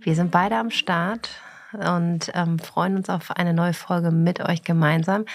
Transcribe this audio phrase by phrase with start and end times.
[0.00, 1.28] Wir sind beide am Start
[1.72, 5.26] und ähm, freuen uns auf eine neue Folge mit euch gemeinsam.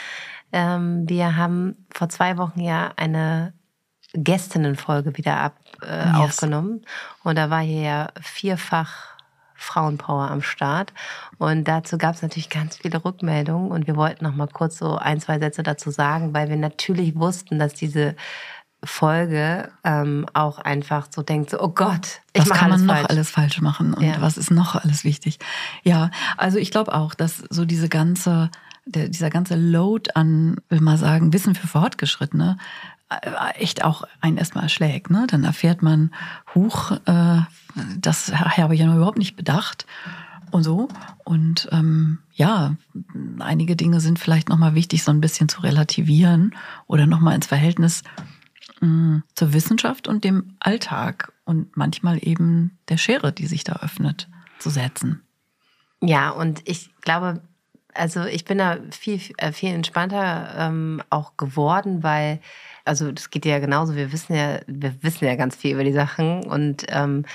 [0.52, 3.53] Ähm, wir haben vor zwei Wochen ja eine
[4.14, 6.16] Gästinnenfolge wieder ab, äh, Yes.
[6.16, 6.81] aufgenommen
[7.23, 9.12] und da war hier ja vierfach
[9.64, 10.94] Frauenpower am Start
[11.38, 14.97] und dazu gab es natürlich ganz viele Rückmeldungen und wir wollten noch mal kurz so
[14.97, 18.16] ein, zwei Sätze dazu sagen, weil wir natürlich wussten, dass diese
[18.84, 23.08] Folge ähm, auch einfach so denkt, so, oh Gott, ich Was kann man noch falsch.
[23.09, 24.16] alles falsch machen und Ja.
[24.22, 25.39] was ist noch alles wichtig?
[25.84, 28.52] Ja, also ich glaube auch, dass so diese ganze,
[28.86, 32.58] der, dieser ganze Load an, will mal sagen, Wissen für Fortgeschrittene
[33.56, 35.09] echt auch einen erstmal erschlägt.
[35.09, 35.28] Ne?
[35.28, 36.11] Dann erfährt man,
[36.56, 37.42] huch, äh,
[37.97, 39.86] das habe ich ja noch überhaupt nicht bedacht
[40.52, 40.88] und so.
[41.23, 42.75] Und ähm, ja,
[43.39, 46.56] einige Dinge sind vielleicht nochmal wichtig, so ein bisschen zu relativieren
[46.88, 48.03] oder nochmal ins Verhältnis
[48.81, 54.29] mh, zur Wissenschaft und dem Alltag und manchmal eben der Schere, die sich da öffnet,
[54.59, 55.22] zu setzen.
[56.02, 57.41] Ja, und ich glaube,
[57.96, 62.40] also ich bin da viel, äh, viel entspannter ähm, auch geworden, weil,
[62.86, 65.94] also das geht ja genauso, wir wissen ja, wir wissen ja ganz viel über die
[65.94, 67.26] Sachen und ähm,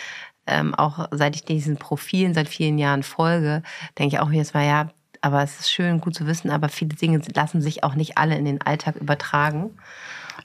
[0.46, 3.62] ähm, auch seit ich diesen Profilen seit vielen Jahren folge,
[3.98, 6.94] denke ich auch jetzt mal, ja, aber es ist schön, gut zu wissen, aber viele
[6.94, 9.70] Dinge lassen sich auch nicht alle in den Alltag übertragen.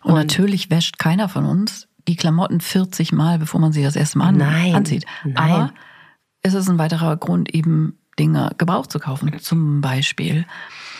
[0.04, 4.18] Und, natürlich wäscht keiner von uns die Klamotten 40 Mal, bevor man sie das erste
[4.18, 5.06] Mal Nein, anzieht.
[5.24, 5.38] nein.
[5.38, 5.74] Aber
[6.42, 9.40] es ist ein weiterer Grund, eben Dinge gebraucht zu kaufen.
[9.40, 10.46] Zum Beispiel.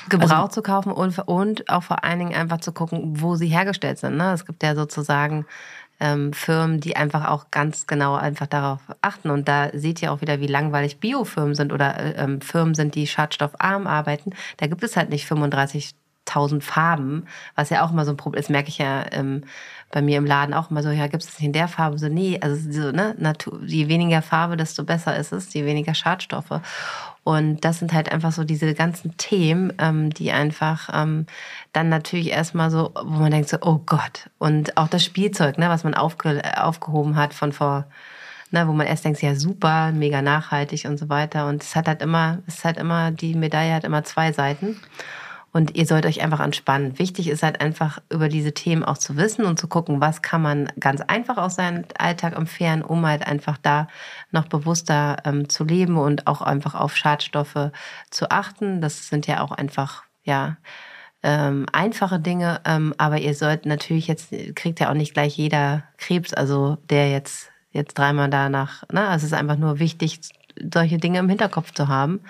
[0.10, 3.48] Gebraucht Also- zu kaufen und, und auch vor allen Dingen einfach zu gucken, wo sie
[3.48, 4.18] hergestellt sind.
[4.18, 4.34] Ne?
[4.34, 5.46] Es gibt ja sozusagen
[6.00, 9.30] ähm, Firmen, die einfach auch ganz genau einfach darauf achten.
[9.30, 12.96] Und da seht ihr auch wieder, wie langweilig Biofirmen sind oder äh, ähm, Firmen sind,
[12.96, 14.32] die schadstoffarm arbeiten.
[14.58, 17.26] Da gibt es halt nicht 35.000 Farben,
[17.56, 19.44] was ja auch immer so ein Problem ist, merke ich ja ähm,
[19.94, 22.00] bei mir im Laden auch immer so, ja, gibt es nicht in der Farbe?
[22.00, 25.94] So, nee, also so, ne, Natur, je weniger Farbe, desto besser ist es, je weniger
[25.94, 26.60] Schadstoffe.
[27.24, 31.28] Und das sind halt einfach so diese ganzen Themen, ähm, die einfach ähm,
[31.74, 34.30] dann natürlich erstmal so, wo man denkt so, oh Gott.
[34.40, 37.86] Und auch das Spielzeug, ne, was man aufge aufgehoben hat von vor,
[38.50, 41.48] ne, wo man erst denkt, ja super, mega nachhaltig und so weiter.
[41.48, 44.80] Und es hat halt immer, es halt immer, die Medaille hat immer zwei Seiten.
[45.54, 46.98] Und ihr sollt euch einfach entspannen.
[46.98, 50.42] Wichtig ist halt einfach über diese Themen auch zu wissen und zu gucken, was kann
[50.42, 53.88] man ganz einfach aus seinem Alltag entfernen, um halt einfach da
[54.32, 57.70] noch bewusster ähm, zu leben und auch einfach auf Schadstoffe
[58.10, 58.82] zu achten.
[58.82, 60.58] Das sind ja auch einfach, ja,
[61.22, 65.84] ähm, einfache Dinge, ähm, aber ihr sollt natürlich jetzt, kriegt ja auch nicht gleich jeder
[65.98, 69.08] Krebs, also der jetzt, jetzt dreimal danach, ne?
[69.08, 70.20] Also es ist einfach nur wichtig,
[70.74, 72.22] solche Dinge im Hinterkopf zu haben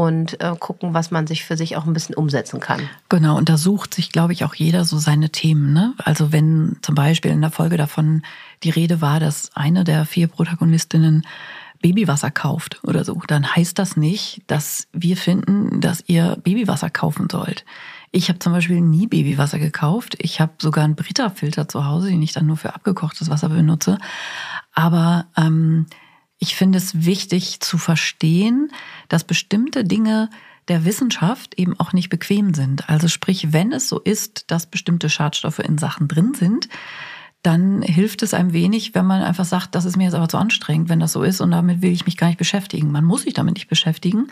[0.00, 2.88] und äh, gucken, was man sich für sich auch ein bisschen umsetzen kann.
[3.10, 5.74] Genau, und da sucht sich, glaube ich, auch jeder so seine Themen.
[5.74, 5.92] Ne?
[5.98, 8.22] Also wenn zum Beispiel in der Folge davon
[8.62, 11.26] die Rede war, dass eine der vier Protagonistinnen
[11.82, 17.28] Babywasser kauft oder so, dann heißt das nicht, dass wir finden, dass ihr Babywasser kaufen
[17.30, 17.66] sollt.
[18.10, 20.16] Ich habe zum Beispiel nie Babywasser gekauft.
[20.18, 23.98] Ich habe sogar einen Brita-Filter zu Hause, den ich dann nur für abgekochtes Wasser benutze.
[24.72, 25.84] Aber ähm,
[26.40, 28.72] ich finde es wichtig zu verstehen,
[29.08, 30.30] dass bestimmte Dinge
[30.68, 32.88] der Wissenschaft eben auch nicht bequem sind.
[32.88, 36.68] Also sprich, wenn es so ist, dass bestimmte Schadstoffe in Sachen drin sind,
[37.42, 40.36] dann hilft es einem wenig, wenn man einfach sagt, das ist mir jetzt aber zu
[40.36, 42.92] anstrengend, wenn das so ist und damit will ich mich gar nicht beschäftigen.
[42.92, 44.28] Man muss sich damit nicht beschäftigen,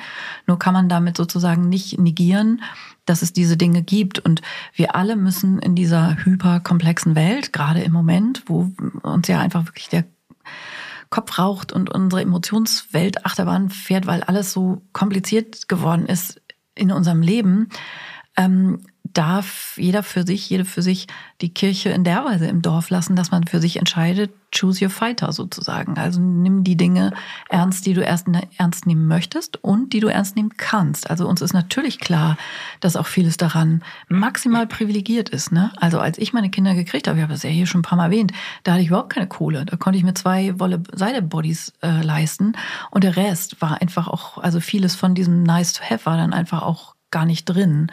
[0.46, 2.62] nur kann man damit sozusagen nicht negieren,
[3.06, 4.19] dass es diese Dinge gibt.
[4.19, 4.43] Und
[4.75, 8.70] wir alle müssen in dieser hyperkomplexen Welt, gerade im Moment, wo
[9.02, 10.04] uns ja einfach wirklich der
[11.10, 16.40] Kopf raucht und unsere Emotionswelt Achterbahn fährt, weil alles so kompliziert geworden ist
[16.75, 17.69] in unserem Leben,
[18.37, 21.06] ähm, darf jeder für sich, jede für sich
[21.40, 24.90] die Kirche in der Weise im Dorf lassen, dass man für sich entscheidet, choose your
[24.90, 25.99] fighter sozusagen.
[25.99, 27.12] Also nimm die Dinge
[27.49, 31.10] ernst, die du erst ne, ernst nehmen möchtest und die du ernst nehmen kannst.
[31.10, 32.37] Also uns ist natürlich klar,
[32.81, 35.52] dass auch vieles daran maximal privilegiert ist.
[35.52, 35.70] Ne?
[35.76, 37.99] Also als ich meine Kinder gekriegt habe, ich habe das ja hier schon ein paar
[37.99, 38.32] Mal erwähnt,
[38.64, 39.64] da hatte ich überhaupt keine Kohle.
[39.64, 42.54] Da konnte ich mir zwei Wolle Seide-Bodies äh, leisten
[42.90, 46.32] und der Rest war einfach auch, also vieles von diesem Nice to Have war dann
[46.32, 47.90] einfach auch gar nicht drin.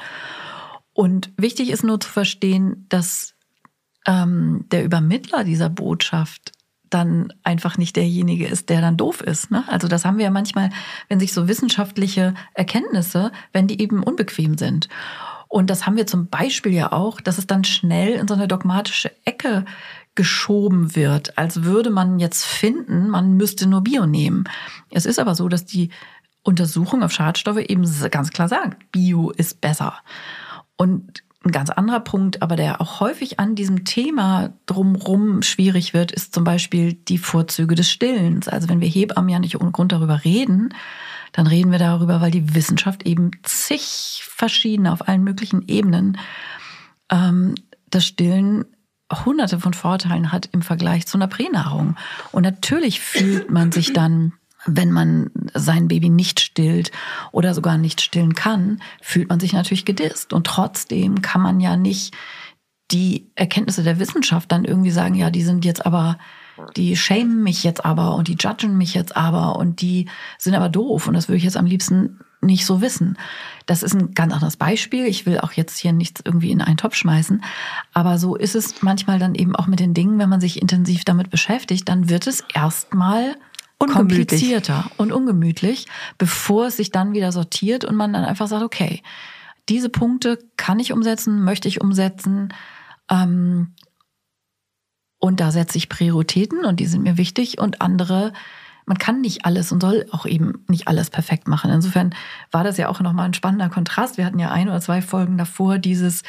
[0.96, 3.36] Und wichtig ist nur zu verstehen, dass
[4.08, 6.54] ähm, der Übermittler dieser Botschaft
[6.90, 9.52] dann einfach nicht derjenige ist, der dann doof ist.
[9.52, 9.66] Ne?
[9.68, 10.70] Also das haben wir ja manchmal,
[11.10, 14.88] wenn sich so wissenschaftliche Erkenntnisse, wenn die eben unbequem sind.
[15.50, 18.48] Und das haben wir zum Beispiel ja auch, dass es dann schnell in so eine
[18.48, 19.66] dogmatische Ecke
[20.16, 24.46] geschoben wird, als würde man jetzt finden, man müsste nur Bio nehmen.
[24.92, 25.90] Es ist aber so, dass die
[26.42, 29.96] Untersuchung auf Schadstoffe eben ganz klar sagt, Bio ist besser.
[30.78, 36.12] Und ein ganz anderer Punkt, aber der auch häufig an diesem Thema drumrum schwierig wird,
[36.12, 38.48] ist zum Beispiel die Vorzüge des Stillens.
[38.48, 40.74] Also wenn wir Hebammen ja nicht ohne Grund darüber reden,
[41.34, 46.18] dann reden wir darüber, weil die Wissenschaft eben zig verschiedene auf allen möglichen Ebenen
[47.12, 47.56] ähm,
[47.90, 48.66] das Stillen
[49.14, 51.96] hunderte von Vorteilen hat im Vergleich zu einer Pränahrung.
[52.32, 54.34] Und natürlich fühlt man sich dann
[54.66, 56.92] wenn man sein Baby nicht stillt
[57.32, 60.34] oder sogar nicht stillen kann, fühlt man sich natürlich gedisst.
[60.34, 62.16] Und trotzdem kann man ja nicht
[62.92, 66.18] die Erkenntnisse der Wissenschaft dann irgendwie sagen, ja, die sind jetzt aber,
[66.76, 70.08] die schämen mich jetzt aber und die judgen mich jetzt aber und die
[70.38, 73.18] sind aber doof und das würde ich jetzt am liebsten nicht so wissen.
[73.66, 75.06] Das ist ein ganz anderes Beispiel.
[75.06, 77.44] Ich will auch jetzt hier nichts irgendwie in einen Topf schmeißen.
[77.94, 81.06] Aber so ist es manchmal dann eben auch mit den Dingen, wenn man sich intensiv
[81.06, 83.36] damit beschäftigt, dann wird es erstmal
[83.80, 85.88] komplizierter und ungemütlich,
[86.18, 89.02] bevor es sich dann wieder sortiert und man dann einfach sagt, okay,
[89.70, 92.54] diese Punkte kann ich umsetzen, möchte ich umsetzen.
[93.10, 93.74] Ähm,
[95.20, 98.34] und da setze ich Prioritäten und die sind mir wichtig und andere
[98.86, 101.72] man kann nicht alles und soll auch eben nicht alles perfekt machen.
[101.72, 102.14] Insofern
[102.52, 104.18] war das ja auch nochmal ein spannender Kontrast.
[104.18, 106.22] Wir hatten ja ein oder zwei Folgen davor dieses,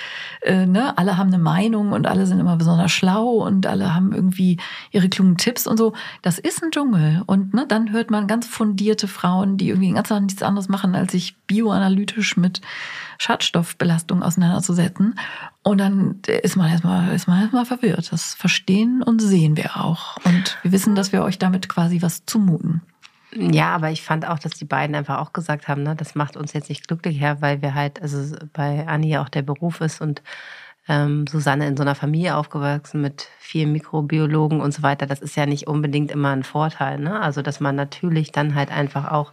[0.43, 4.13] äh, ne, alle haben eine Meinung und alle sind immer besonders schlau und alle haben
[4.13, 4.59] irgendwie
[4.91, 5.93] ihre klugen Tipps und so.
[6.23, 7.23] Das ist ein Dschungel.
[7.27, 11.13] Und ne, dann hört man ganz fundierte Frauen, die irgendwie ganz nichts anderes machen, als
[11.13, 12.63] sich bioanalytisch mit
[13.19, 15.19] Schadstoffbelastung auseinanderzusetzen.
[15.63, 18.13] Und dann ist man erstmal, ist man erstmal verwirrt.
[18.13, 20.17] Das verstehen und sehen wir auch.
[20.25, 22.83] Und wir wissen, dass wir euch damit quasi was zumuten.
[23.35, 26.37] Ja, aber ich fand auch, dass die beiden einfach auch gesagt haben, ne, das macht
[26.37, 30.01] uns jetzt nicht glücklicher, weil wir halt, also bei Anni ja auch der Beruf ist
[30.01, 30.23] und
[30.89, 35.07] ähm, Susanne in so einer Familie aufgewachsen mit vielen Mikrobiologen und so weiter.
[35.07, 36.99] Das ist ja nicht unbedingt immer ein Vorteil.
[36.99, 37.21] Ne?
[37.21, 39.33] Also, dass man natürlich dann halt einfach auch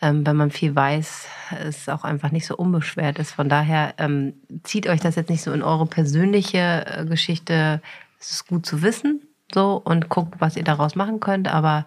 [0.00, 1.26] ähm, wenn man viel weiß,
[1.66, 3.32] es auch einfach nicht so unbeschwert ist.
[3.32, 7.82] Von daher ähm, zieht euch das jetzt nicht so in eure persönliche äh, Geschichte.
[8.20, 9.22] Es ist gut zu wissen,
[9.52, 11.48] so und guckt, was ihr daraus machen könnt.
[11.48, 11.84] Aber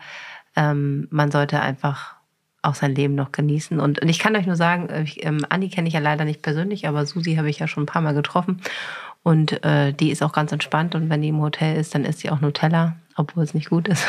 [0.56, 2.16] ähm, man sollte einfach
[2.62, 3.80] auch sein Leben noch genießen.
[3.80, 6.26] Und, und ich kann euch nur sagen, äh, ich, ähm, Anni kenne ich ja leider
[6.26, 8.62] nicht persönlich, aber Susi habe ich ja schon ein paar Mal getroffen.
[9.24, 10.96] Und äh, die ist auch ganz entspannt.
[10.96, 13.88] Und wenn die im Hotel ist, dann isst sie auch Nutella obwohl es nicht gut
[13.88, 14.06] ist.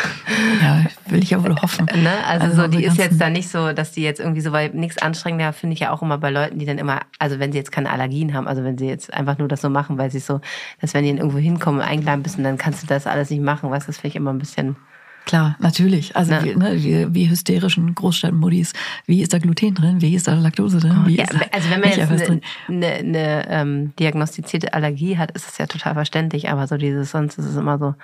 [0.62, 1.86] Ja, will ich ja wohl hoffen.
[2.02, 2.12] ne?
[2.26, 4.70] Also, also so, die ist jetzt da nicht so, dass die jetzt irgendwie so, weil
[4.70, 7.58] nichts anstrengender finde ich ja auch immer bei Leuten, die dann immer, also wenn sie
[7.58, 10.20] jetzt keine Allergien haben, also wenn sie jetzt einfach nur das so machen, weil sie
[10.20, 10.40] so,
[10.80, 13.42] dass wenn die dann irgendwo hinkommen und eingeladen bist, dann kannst du das alles nicht
[13.42, 14.76] machen, weißt du, das finde ich immer ein bisschen
[15.24, 16.16] Klar, natürlich.
[16.16, 18.72] Also wie, ne, wie, wie hysterischen Großstadtmuddis.
[19.06, 20.00] Wie ist da Gluten drin?
[20.02, 21.02] Wie ist da Laktose drin?
[21.06, 25.58] Wie ja, also wenn man jetzt eine, eine, eine ähm, diagnostizierte Allergie hat, ist es
[25.58, 26.50] ja total verständlich.
[26.50, 27.94] Aber so dieses, sonst ist es immer so,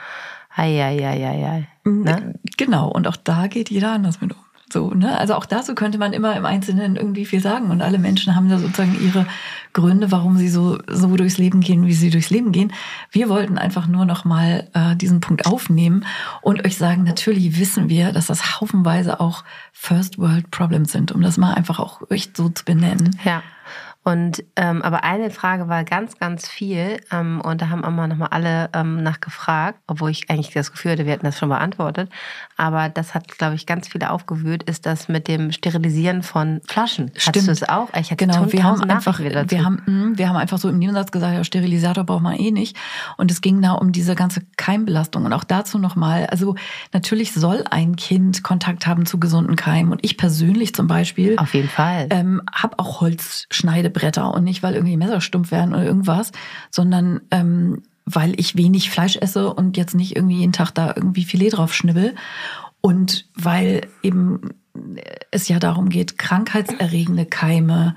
[0.59, 1.69] Eieieiei.
[1.85, 2.35] Ne?
[2.57, 4.39] Genau, und auch da geht jeder anders mit um.
[4.71, 5.19] So, ne?
[5.19, 7.71] Also auch dazu könnte man immer im Einzelnen irgendwie viel sagen.
[7.71, 9.27] Und alle Menschen haben da sozusagen ihre
[9.73, 12.73] Gründe, warum sie so, so durchs Leben gehen, wie sie durchs Leben gehen.
[13.11, 16.05] Wir wollten einfach nur noch mal äh, diesen Punkt aufnehmen
[16.43, 21.23] und euch sagen, natürlich wissen wir, dass das haufenweise auch First World Problems sind, um
[21.23, 23.19] das mal einfach auch echt so zu benennen.
[23.25, 23.43] Ja.
[24.05, 28.09] Und ähm, aber eine Frage war ganz, ganz viel ähm, und da haben auch mal
[28.09, 32.09] nochmal alle ähm, nachgefragt, obwohl ich eigentlich das Gefühl hatte, wir hätten das schon beantwortet.
[32.57, 37.09] Aber das hat, glaube ich, ganz viele aufgewühlt, ist das mit dem Sterilisieren von Flaschen.
[37.09, 37.27] Stimmt.
[37.27, 37.89] Hattest du es auch?
[37.91, 41.11] Ich hatte genau, wir haben einfach, wir haben, hm, wir haben einfach so im Nebensatz
[41.13, 42.77] gesagt, ja, Sterilisator braucht man eh nicht.
[43.19, 45.27] Und es ging da um diese ganze Keimbelastung.
[45.27, 46.55] Und auch dazu nochmal, also
[46.95, 49.93] natürlich soll ein Kind Kontakt haben zu gesunden Keimen.
[49.93, 51.37] Und ich persönlich zum Beispiel.
[51.39, 52.07] Auf jeden Fall.
[52.09, 56.33] Ähm, habe auch Holzschneide Bretter und nicht, weil irgendwie Messer stumpf werden oder irgendwas,
[56.71, 61.25] sondern ähm, weil ich wenig Fleisch esse und jetzt nicht irgendwie jeden Tag da irgendwie
[61.25, 62.15] Filet drauf schnibbel.
[62.81, 64.51] Und weil eben
[65.31, 67.97] es ja darum geht, krankheitserregende Keime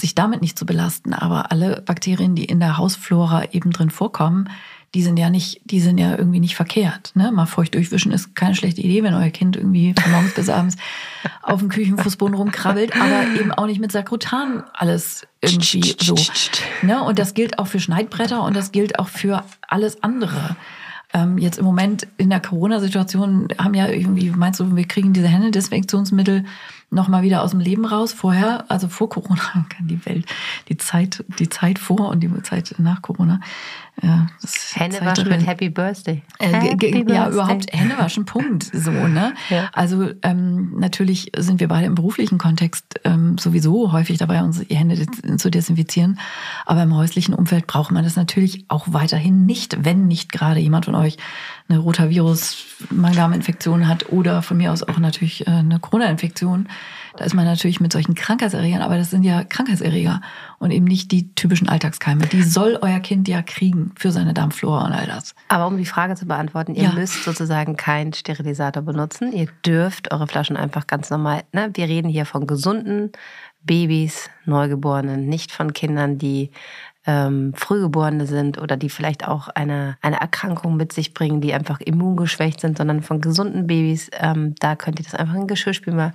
[0.00, 1.12] sich damit nicht zu belasten.
[1.12, 4.48] Aber alle Bakterien, die in der Hausflora eben drin vorkommen,
[4.94, 7.12] die sind ja nicht, die sind ja irgendwie nicht verkehrt.
[7.14, 7.30] Ne?
[7.30, 10.76] Mal feucht durchwischen ist keine schlechte Idee, wenn euer Kind irgendwie von morgens bis abends
[11.42, 16.14] auf dem Küchenfußboden rumkrabbelt, aber eben auch nicht mit Sakrotan alles irgendwie so.
[16.82, 17.02] Ne?
[17.02, 20.56] Und das gilt auch für Schneidbretter und das gilt auch für alles andere.
[21.12, 25.28] Ähm, jetzt im Moment in der Corona-Situation haben ja irgendwie, meinst du, wir kriegen diese
[25.28, 26.44] Händedesinfektionsmittel
[26.90, 28.12] noch mal wieder aus dem Leben raus?
[28.12, 30.26] Vorher, also vor Corona, die Welt,
[30.68, 33.40] die Zeit, die Zeit vor und die Zeit nach Corona.
[34.00, 34.28] Ja,
[34.74, 36.22] Hände waschen mit Happy Birthday.
[36.38, 37.32] Äh, Happy ja, Birthday.
[37.32, 38.70] überhaupt Hände waschen, Punkt.
[38.72, 39.34] So, ne?
[39.50, 39.70] Ja.
[39.72, 45.06] Also ähm, natürlich sind wir beide im beruflichen Kontext ähm, sowieso häufig dabei, unsere Hände
[45.36, 46.20] zu desinfizieren.
[46.64, 50.84] Aber im häuslichen Umfeld braucht man das natürlich auch weiterhin nicht, wenn nicht gerade jemand
[50.84, 51.16] von euch
[51.68, 56.66] eine Rotavirus-Magen-Darm-Infektion hat oder von mir aus auch natürlich äh, eine Corona-Infektion
[57.18, 60.20] da ist man natürlich mit solchen Krankheitserregern, aber das sind ja Krankheitserreger
[60.60, 62.26] und eben nicht die typischen Alltagskeime.
[62.26, 65.34] Die soll euer Kind ja kriegen für seine Darmflora und all das.
[65.48, 66.92] Aber um die Frage zu beantworten, ihr ja.
[66.92, 69.32] müsst sozusagen keinen Sterilisator benutzen.
[69.32, 71.70] Ihr dürft eure Flaschen einfach ganz normal, ne?
[71.74, 73.10] wir reden hier von gesunden
[73.64, 76.52] Babys, Neugeborenen, nicht von Kindern, die
[77.08, 81.80] ähm, Frühgeborene sind oder die vielleicht auch eine, eine Erkrankung mit sich bringen, die einfach
[81.80, 86.12] immungeschwächt sind, sondern von gesunden Babys, ähm, da könnt ihr das einfach in Geschirrspüler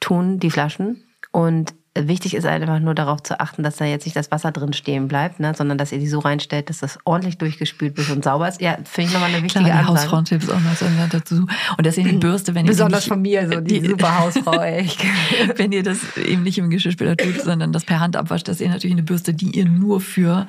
[0.00, 1.04] tun, die Flaschen.
[1.30, 4.72] Und wichtig ist einfach nur darauf zu achten, dass da jetzt nicht das Wasser drin
[4.72, 8.24] stehen bleibt, ne, sondern dass ihr die so reinstellt, dass das ordentlich durchgespült wird und
[8.24, 8.60] sauber ist.
[8.60, 9.86] Ja, finde ich nochmal eine wichtige Klar.
[9.86, 11.46] Hausfrauentipps auch noch dazu.
[11.76, 14.60] Und dass ihr die Bürste, wenn ihr Besonders von mir, so die, die super Hausfrau,
[14.62, 15.04] echt.
[15.56, 18.68] wenn ihr das eben nicht im Geschirrspüler tut, sondern das per Hand abwascht, dass ihr
[18.68, 20.46] natürlich eine Bürste, die ihr nur für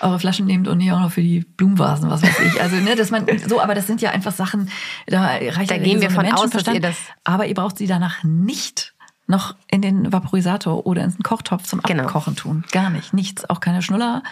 [0.00, 2.60] eure Flaschen nehmt und nicht auch noch für die Blumenvasen, was weiß ich.
[2.60, 4.70] Also, ne, dass man so, aber das sind ja einfach Sachen,
[5.06, 6.96] da reicht da gehen wir von aus, dass ihr das.
[7.24, 8.94] Aber ihr braucht sie danach nicht
[9.26, 12.04] noch in den Vaporisator oder in den Kochtopf zum genau.
[12.04, 12.42] Abkochen genau.
[12.42, 12.64] tun.
[12.72, 13.12] Gar nicht.
[13.12, 13.48] Nichts.
[13.48, 14.22] Auch keine Schnuller,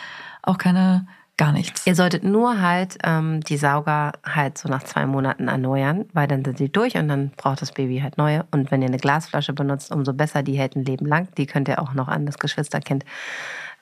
[0.42, 1.86] auch keine gar nichts.
[1.86, 6.44] Ihr solltet nur halt ähm, die Sauger halt so nach zwei Monaten erneuern, weil dann
[6.44, 8.44] sind sie durch und dann braucht das Baby halt neue.
[8.52, 11.28] Und wenn ihr eine Glasflasche benutzt, umso besser, die hält ein Leben lang.
[11.36, 13.04] Die könnt ihr auch noch an das Geschwisterkind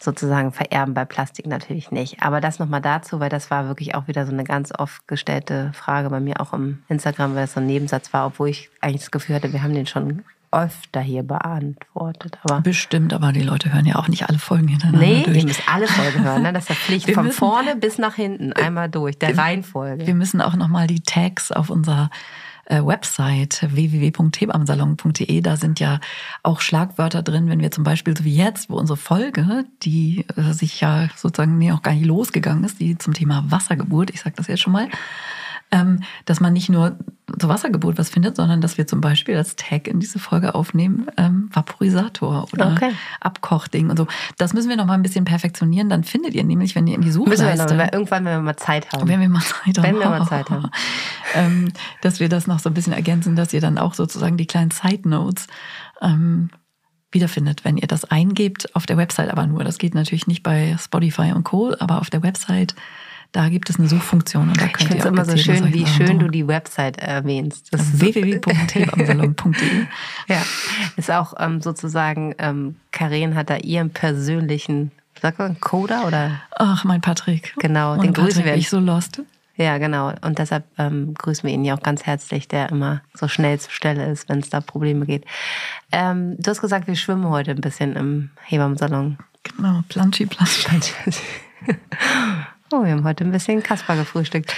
[0.00, 2.22] sozusagen vererben, bei Plastik natürlich nicht.
[2.22, 5.72] Aber das nochmal dazu, weil das war wirklich auch wieder so eine ganz oft gestellte
[5.74, 9.02] Frage bei mir auch im Instagram, weil es so ein Nebensatz war, obwohl ich eigentlich
[9.02, 12.38] das Gefühl hatte, wir haben den schon öfter hier beantwortet.
[12.42, 15.38] Aber Bestimmt, aber die Leute hören ja auch nicht alle Folgen hintereinander nee, durch.
[15.38, 16.42] ihr müsst alle Folgen hören.
[16.42, 16.52] Ne?
[16.52, 17.06] Das ist ja Pflicht.
[17.06, 20.06] Wir Von müssen, vorne bis nach hinten einmal durch, der Reihenfolge.
[20.06, 22.10] Wir müssen auch nochmal die Tags auf unserer
[22.66, 25.40] äh, Website www.hebamsalon.de.
[25.40, 26.00] Da sind ja
[26.42, 30.52] auch Schlagwörter drin, wenn wir zum Beispiel, so wie jetzt, wo unsere Folge, die äh,
[30.52, 34.36] sich ja sozusagen nee, auch gar nicht losgegangen ist, die zum Thema Wassergeburt, ich sage
[34.36, 34.88] das jetzt schon mal,
[36.26, 36.98] dass man nicht nur
[37.38, 41.06] zur Wassergeburt was findet, sondern dass wir zum Beispiel als Tag in diese Folge aufnehmen,
[41.16, 42.90] ähm, Vaporisator oder okay.
[43.20, 44.06] Abkochding und so.
[44.36, 45.88] Das müssen wir noch mal ein bisschen perfektionieren.
[45.88, 47.44] Dann findet ihr nämlich, wenn ihr in die Suchleiste...
[47.44, 49.08] Müssen wir noch, irgendwann, wenn wir mal Zeit haben.
[49.08, 49.82] Wenn wir mal Zeit haben.
[49.82, 50.70] Wenn wir mal Zeit haben.
[51.34, 54.46] ähm, dass wir das noch so ein bisschen ergänzen, dass ihr dann auch sozusagen die
[54.46, 55.46] kleinen Side Notes
[56.02, 56.50] ähm,
[57.12, 59.64] wiederfindet, wenn ihr das eingebt auf der Website, aber nur.
[59.64, 62.74] Das geht natürlich nicht bei Spotify und Co., aber auf der Website
[63.32, 65.86] da gibt es eine Suchfunktion und da könnt ich finde es immer so schön, wie
[65.86, 67.70] schön du die Website erwähnst.
[67.72, 69.86] www.hebamsalon.de.
[70.28, 70.42] ja,
[70.96, 76.42] ist auch ähm, sozusagen, ähm, Karen hat da ihren persönlichen, sag mal, Coder oder?
[76.56, 77.54] Ach, mein Patrick.
[77.58, 78.54] Genau, Ohne den Patrick grüßen wir.
[78.54, 79.22] Ich so lost.
[79.56, 80.12] Ja, genau.
[80.20, 83.70] Und deshalb ähm, grüßen wir ihn ja auch ganz herzlich, der immer so schnell zur
[83.70, 85.24] Stelle ist, wenn es da Probleme geht.
[85.90, 89.18] Ähm, du hast gesagt, wir schwimmen heute ein bisschen im Hebammensalon.
[89.42, 91.12] Genau, planschi, planschi.
[92.72, 94.54] Oh, wir haben heute ein bisschen Kasper gefrühstückt.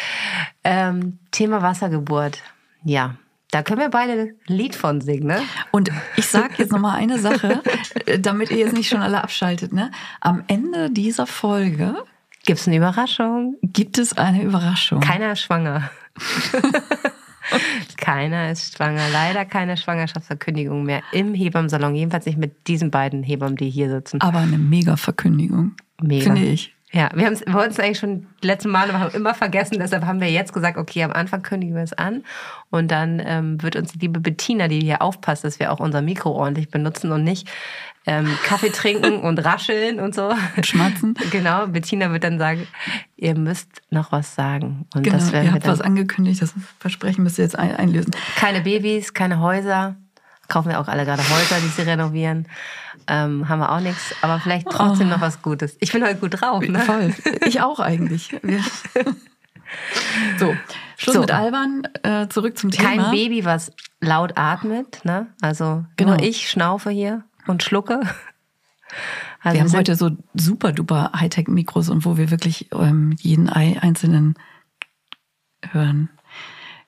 [0.62, 2.40] Ähm, Thema Wassergeburt.
[2.84, 3.16] Ja,
[3.50, 5.42] da können wir beide ein Lied von singen, ne?
[5.72, 7.62] Und ich sage jetzt nochmal eine Sache,
[8.06, 9.90] äh, damit ihr jetzt nicht schon alle abschaltet, ne?
[10.20, 11.96] Am Ende dieser Folge
[12.44, 13.56] gibt es eine Überraschung.
[13.62, 15.00] Gibt es eine Überraschung?
[15.00, 15.90] Keiner ist schwanger.
[17.96, 19.08] Keiner ist schwanger.
[19.12, 21.94] Leider keine Schwangerschaftsverkündigung mehr im Hebammsalon.
[21.94, 24.20] Jedenfalls nicht mit diesen beiden Hebammen, die hier sitzen.
[24.20, 25.72] Aber eine mega Verkündigung.
[26.00, 26.24] Mega.
[26.24, 26.73] Finde ich.
[26.94, 30.20] Ja, wir, wir wollten es eigentlich schon die letzten Male haben immer vergessen, deshalb haben
[30.20, 32.22] wir jetzt gesagt, okay, am Anfang kündigen wir es an
[32.70, 36.02] und dann ähm, wird uns die liebe Bettina, die hier aufpasst, dass wir auch unser
[36.02, 37.50] Mikro ordentlich benutzen und nicht
[38.06, 40.32] ähm, Kaffee trinken und rascheln und so.
[40.56, 41.14] Und schmatzen.
[41.30, 42.66] Genau, Bettina wird dann sagen,
[43.16, 44.86] ihr müsst noch was sagen.
[44.94, 48.12] Und genau, das ihr habt was angekündigt, das Versprechen müsst ihr jetzt einlösen.
[48.36, 49.96] Keine Babys, keine Häuser,
[50.48, 52.46] Kaufen wir auch alle gerade Häuser, die sie renovieren.
[53.06, 55.10] Ähm, haben wir auch nichts, aber vielleicht trotzdem oh.
[55.10, 55.76] noch was Gutes.
[55.80, 56.78] Ich bin heute gut drauf, ne?
[56.80, 57.14] Voll.
[57.46, 58.34] Ich auch eigentlich.
[60.38, 60.54] so,
[60.96, 61.20] Schluss so.
[61.20, 62.88] mit Albern, äh, zurück zum Thema.
[62.88, 65.26] Kein Baby, was laut atmet, ne?
[65.40, 66.12] Also genau.
[66.12, 68.00] nur ich schnaufe hier und schlucke.
[69.42, 74.36] Also wir haben heute so super duper Hightech-Mikros und wo wir wirklich ähm, jeden einzelnen
[75.70, 76.08] hören.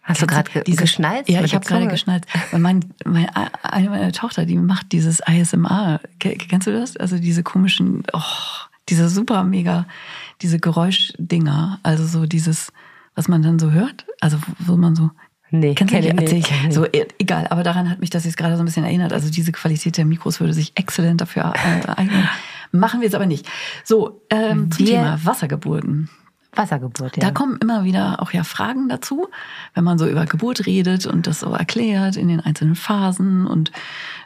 [0.06, 1.28] Hast du gerade ge geschnallt?
[1.28, 2.26] Ja, ich habe gerade geschnallt.
[2.52, 3.28] Mein, mein,
[3.62, 6.00] eine meiner Tochter, die macht dieses ISMR.
[6.20, 6.96] Kennst du das?
[6.96, 8.20] Also diese komischen, oh,
[8.88, 9.86] diese super mega,
[10.42, 11.80] diese Geräuschdinger.
[11.82, 12.72] Also so dieses,
[13.16, 14.06] was man dann so hört.
[14.20, 15.10] Also wo man so.
[15.50, 16.20] Nee, kennst du nicht?
[16.20, 16.52] Erzähl ich.
[16.70, 19.12] So, e, egal, aber daran hat mich das jetzt gerade so ein bisschen erinnert.
[19.12, 22.28] Also diese Qualität der Mikros würde sich exzellent dafür äh, eignen.
[22.70, 23.48] Machen wir jetzt aber nicht.
[23.82, 26.08] So, ähm, zum Thema Wassergeburten.
[26.56, 27.22] Wassergeburt, ja.
[27.22, 29.28] Da kommen immer wieder auch ja Fragen dazu,
[29.75, 33.72] wenn man so über Geburt redet und das so erklärt in den einzelnen Phasen und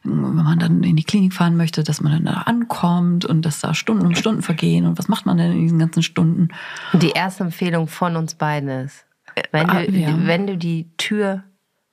[0.02, 3.60] wenn man dann in die Klinik fahren möchte, dass man dann da ankommt und dass
[3.60, 6.48] da Stunden um Stunden vergehen und was macht man denn in diesen ganzen Stunden?
[6.92, 9.04] Die erste Empfehlung von uns beiden ist,
[9.52, 10.26] wenn du, ah, ja.
[10.26, 11.44] wenn du die Tür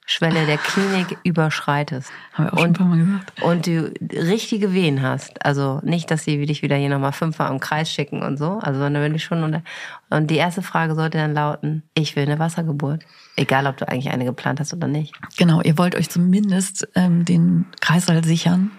[0.09, 2.09] Schwelle der Klinik überschreitest.
[2.31, 3.43] Haben wir auch schon und, ein paar Mal gesagt.
[3.43, 5.45] Und du richtige Wehen hast.
[5.45, 8.57] Also nicht, dass sie dich wieder hier nochmal fünfmal im Kreis schicken und so.
[8.61, 9.63] Also sondern wenn du schon unter.
[10.09, 13.03] Und die erste Frage sollte dann lauten, ich will eine Wassergeburt.
[13.35, 15.13] Egal, ob du eigentlich eine geplant hast oder nicht.
[15.35, 18.71] Genau, ihr wollt euch zumindest ähm, den Kreißsaal sichern,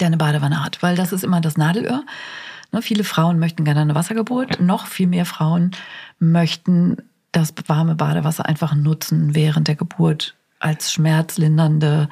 [0.00, 0.82] der eine Badewanne hat.
[0.82, 2.02] Weil das ist immer das Nadelöhr.
[2.72, 4.60] Ne, viele Frauen möchten gerne eine Wassergeburt.
[4.60, 5.70] Noch viel mehr Frauen
[6.18, 6.96] möchten
[7.30, 12.08] das warme Badewasser einfach nutzen während der Geburt als schmerzlindernde,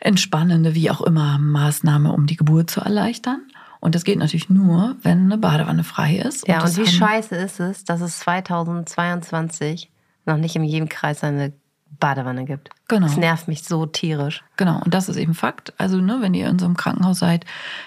[0.00, 3.42] entspannende, wie auch immer, Maßnahme, um die Geburt zu erleichtern.
[3.78, 6.46] Und das geht natürlich nur, wenn eine Badewanne frei ist.
[6.48, 9.90] Ja, und, und wie scheiße ist es, dass es 2022
[10.26, 11.52] noch nicht in jedem Kreis eine
[11.98, 12.70] Badewanne gibt.
[12.88, 13.06] Genau.
[13.06, 14.42] Das nervt mich so tierisch.
[14.56, 15.72] Genau, und das ist eben Fakt.
[15.78, 17.44] Also, ne, wenn ihr in so einem Krankenhaus seid,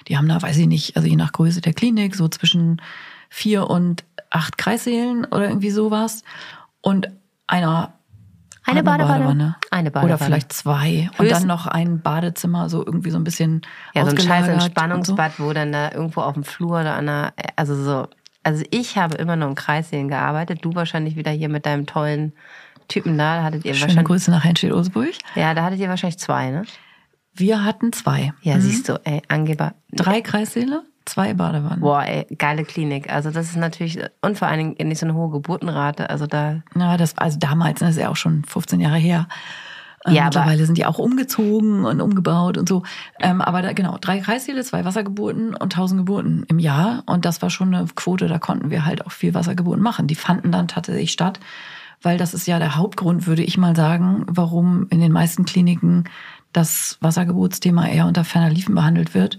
[0.07, 2.81] die haben da, weiß ich nicht, also je nach Größe der Klinik, so zwischen
[3.29, 6.23] vier und acht Kreissälen oder irgendwie sowas.
[6.81, 7.09] Und
[7.47, 7.93] einer
[8.65, 9.19] eine, eine Badewanne.
[9.25, 9.55] Badewanne.
[9.71, 10.15] Eine Badewanne.
[10.15, 11.09] Oder vielleicht zwei.
[11.09, 13.61] Höchst und dann noch ein Badezimmer, so irgendwie so ein bisschen.
[13.93, 15.45] Ja, so ein scheiß Entspannungsbad, so.
[15.45, 18.07] wo dann da irgendwo auf dem Flur oder an der, also so.
[18.45, 20.59] Also ich habe immer nur im Kreissälen gearbeitet.
[20.63, 22.33] Du wahrscheinlich wieder hier mit deinem tollen
[22.89, 23.37] Typen da.
[23.37, 24.05] Da hattet ihr Schöne wahrscheinlich.
[24.05, 25.13] Grüße nach Henschel-Osburg.
[25.35, 26.63] Ja, da hattet ihr wahrscheinlich zwei, ne?
[27.33, 28.33] Wir hatten zwei.
[28.41, 28.61] Ja, mhm.
[28.61, 29.75] siehst du, ey, Angeber.
[29.91, 30.83] Drei Kreissäle?
[31.05, 31.81] Zwei Badewannen.
[31.81, 33.11] Boah, ey, geile Klinik.
[33.11, 36.09] Also das ist natürlich, und vor allen Dingen nicht so eine hohe Geburtenrate.
[36.09, 36.61] Also da.
[36.75, 39.27] Ja, das, also damals, das ist ja auch schon 15 Jahre her.
[40.05, 42.83] Ähm, ja, Mittlerweile sind die auch umgezogen und umgebaut und so.
[43.19, 47.03] Ähm, aber da, genau, drei Kreissäle, zwei Wassergeburten und 1000 Geburten im Jahr.
[47.05, 50.07] Und das war schon eine Quote, da konnten wir halt auch viel Wassergeburten machen.
[50.07, 51.39] Die fanden dann tatsächlich statt,
[52.01, 56.05] weil das ist ja der Hauptgrund, würde ich mal sagen, warum in den meisten Kliniken
[56.53, 59.37] das Wassergeburtsthema eher unter ferner Liefen behandelt wird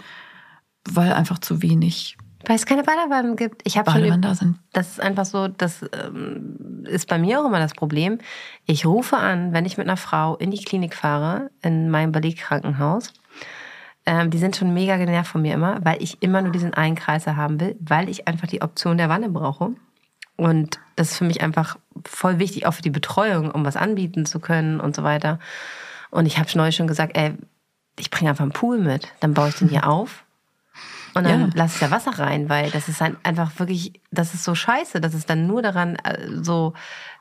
[0.90, 2.16] weil einfach zu wenig.
[2.46, 3.62] Weil es keine Badewannen gibt.
[3.64, 4.20] Ich habe schon.
[4.20, 4.58] Da sind.
[4.72, 8.18] Das ist einfach so, das ähm, ist bei mir auch immer das Problem.
[8.66, 13.12] Ich rufe an, wenn ich mit einer Frau in die Klinik fahre, in meinem Belegkrankenhaus.
[14.06, 16.96] Ähm, die sind schon mega genervt von mir immer, weil ich immer nur diesen einen
[16.96, 19.70] Kreiser haben will, weil ich einfach die Option der Wanne brauche.
[20.36, 24.26] Und das ist für mich einfach voll wichtig, auch für die Betreuung, um was anbieten
[24.26, 25.38] zu können und so weiter.
[26.10, 27.32] Und ich habe schon neu schon gesagt, ey,
[27.98, 29.08] ich bringe einfach einen Pool mit.
[29.20, 30.23] Dann baue ich den hier auf
[31.14, 31.48] und dann ja.
[31.54, 35.26] lass ja Wasser rein, weil das ist einfach wirklich, das ist so scheiße, dass es
[35.26, 36.74] dann nur daran äh, so,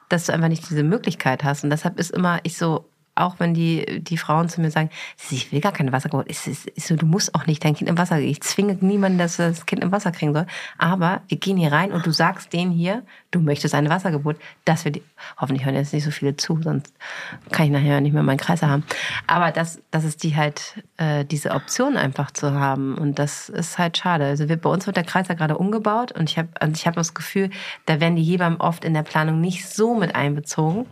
[0.09, 1.63] dass du einfach nicht diese Möglichkeit hast.
[1.63, 4.89] Und deshalb ist immer ich so, auch wenn die, die Frauen zu mir sagen,
[5.29, 7.89] ich will gar keine Wassergeburt, ist, ist, ist so, du musst auch nicht dein Kind
[7.89, 8.19] im Wasser.
[8.19, 10.47] Ich zwinge niemanden, dass das Kind im Wasser kriegen soll.
[10.77, 14.85] Aber wir gehen hier rein und du sagst denen hier, du möchtest eine Wassergeburt, dass
[14.85, 15.03] wir die,
[15.37, 16.93] hoffentlich hören jetzt nicht so viele zu, sonst
[17.51, 18.83] kann ich nachher nicht mehr meinen Kreiser haben.
[19.27, 22.95] Aber das, das ist die halt, äh, diese Option einfach zu haben.
[22.95, 24.25] Und das ist halt schade.
[24.25, 26.95] Also wir, bei uns wird der Kreiser gerade umgebaut und ich habe also ich hab
[26.95, 27.49] das Gefühl,
[27.85, 30.85] da werden die Hebammen oft in der Planung nicht so mit einbezogen.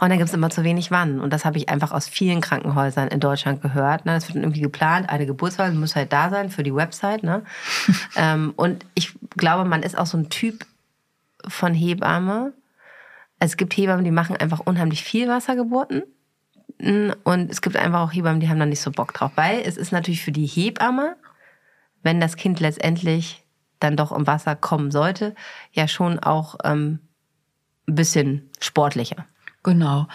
[0.00, 1.20] Und dann gibt es immer zu wenig Wannen.
[1.20, 4.04] Und das habe ich einfach aus vielen Krankenhäusern in Deutschland gehört.
[4.04, 4.12] Ne?
[4.12, 7.22] Das wird irgendwie geplant, eine Geburtswahl muss halt da sein für die Website.
[7.22, 7.42] Ne?
[8.16, 10.66] ähm, und ich glaube, man ist auch so ein Typ
[11.46, 12.52] von Hebamme.
[13.38, 16.02] Es gibt Hebammen, die machen einfach unheimlich viel Wassergeburten.
[16.78, 19.32] Und es gibt einfach auch Hebammen, die haben da nicht so Bock drauf.
[19.36, 21.16] Weil es ist natürlich für die Hebamme,
[22.02, 23.44] wenn das Kind letztendlich
[23.80, 25.34] dann doch im Wasser kommen sollte,
[25.72, 27.00] ja schon auch ähm,
[27.86, 29.26] ein bisschen sportlicher.
[29.64, 30.06] Genau.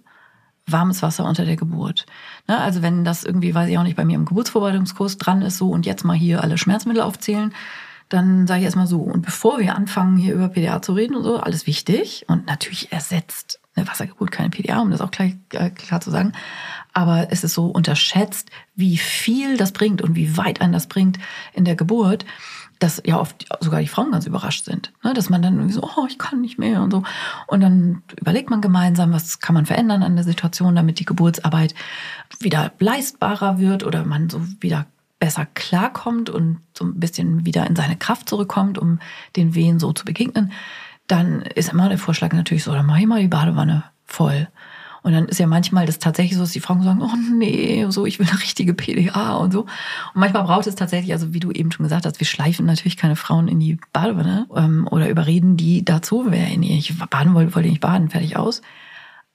[0.71, 2.05] warmes Wasser unter der Geburt.
[2.47, 5.57] Ne, also wenn das irgendwie, weiß ich auch nicht, bei mir im Geburtsvorbereitungskurs dran ist,
[5.57, 7.55] so und jetzt mal hier alle Schmerzmittel aufzählen,
[8.09, 11.23] dann sage ich erstmal so, und bevor wir anfangen, hier über PDA zu reden und
[11.23, 12.25] so, alles wichtig.
[12.27, 16.33] Und natürlich ersetzt eine Wassergeburt keine PDA, um das auch gleich äh, klar zu sagen.
[16.91, 21.19] Aber es ist so unterschätzt, wie viel das bringt und wie weit einen das bringt
[21.53, 22.25] in der Geburt,
[22.79, 24.91] dass ja oft sogar die Frauen ganz überrascht sind.
[25.03, 25.13] Ne?
[25.13, 27.03] Dass man dann irgendwie so, oh, ich kann nicht mehr und so.
[27.45, 31.75] Und dann überlegt man gemeinsam, was kann man verändern an der Situation, damit die Geburtsarbeit
[32.39, 34.87] wieder leistbarer wird oder man so wieder
[35.19, 38.99] besser klarkommt und so ein bisschen wieder in seine Kraft zurückkommt, um
[39.35, 40.51] den Wehen so zu begegnen,
[41.07, 44.47] dann ist immer der Vorschlag natürlich so, dann mach ich mal die Badewanne voll.
[45.01, 48.05] Und dann ist ja manchmal das tatsächlich so, dass die Frauen sagen, oh nee, so,
[48.05, 49.61] ich will eine richtige PDA und so.
[49.61, 49.69] Und
[50.15, 53.15] manchmal braucht es tatsächlich, also wie du eben schon gesagt hast, wir schleifen natürlich keine
[53.15, 57.65] Frauen in die Badewanne ähm, oder überreden die dazu, wer in ihr baden wollt, wollt
[57.65, 58.61] ihr nicht baden, fertig aus.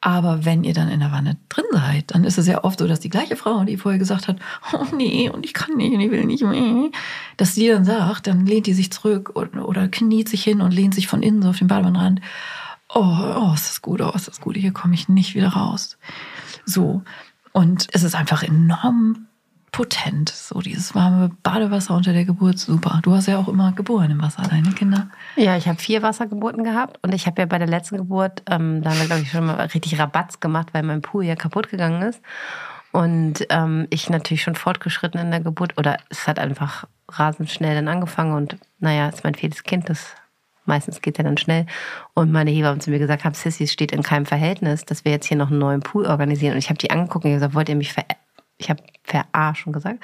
[0.07, 2.87] Aber wenn ihr dann in der Wanne drin seid, dann ist es ja oft so,
[2.87, 4.37] dass die gleiche Frau, die vorher gesagt hat,
[4.75, 6.91] oh nee, und ich kann nicht und ich will nicht mehr,
[7.39, 10.75] dass die dann sagt, dann lehnt die sich zurück oder, oder kniet sich hin und
[10.75, 12.21] lehnt sich von innen so auf den Badewannenrand.
[12.95, 15.97] Oh, oh, ist das gut, oh, ist das gut, hier komme ich nicht wieder raus.
[16.67, 17.01] So.
[17.53, 19.24] Und es ist einfach enorm
[19.75, 20.29] potent.
[20.29, 23.01] So dieses warme Badewasser unter der Geburt, super.
[23.03, 25.09] Du hast ja auch immer geboren im Wasser, deine Kinder.
[25.35, 28.83] Ja, ich habe vier Wassergeburten gehabt und ich habe ja bei der letzten Geburt, ähm,
[28.83, 31.71] da haben wir, glaube ich, schon mal richtig Rabatz gemacht, weil mein Pool ja kaputt
[31.71, 32.23] gegangen ist.
[32.93, 37.75] Und ähm, ich natürlich schon fortgeschritten in der Geburt oder es hat einfach rasend schnell
[37.75, 40.15] dann angefangen und naja, es ist mein viertes Kind, das
[40.67, 41.67] meistens geht ja dann schnell.
[42.15, 45.11] Und meine Hebamme zu mir gesagt haben, Sissy, es steht in keinem Verhältnis, dass wir
[45.11, 46.53] jetzt hier noch einen neuen Pool organisieren.
[46.53, 48.05] Und ich habe die angeguckt und gesagt, wollt ihr mich ver
[48.59, 50.01] ich habe verarschen gesagt,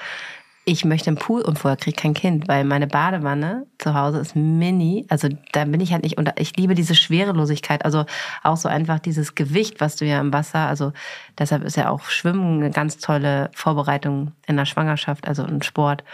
[0.66, 4.18] ich möchte einen Pool und vorher kriege ich kein Kind, weil meine Badewanne zu Hause
[4.18, 5.06] ist mini.
[5.08, 8.04] Also da bin ich halt nicht und ich liebe diese Schwerelosigkeit, also
[8.42, 10.92] auch so einfach dieses Gewicht, was du ja im Wasser, also
[11.38, 16.04] deshalb ist ja auch Schwimmen eine ganz tolle Vorbereitung in der Schwangerschaft, also ein Sport.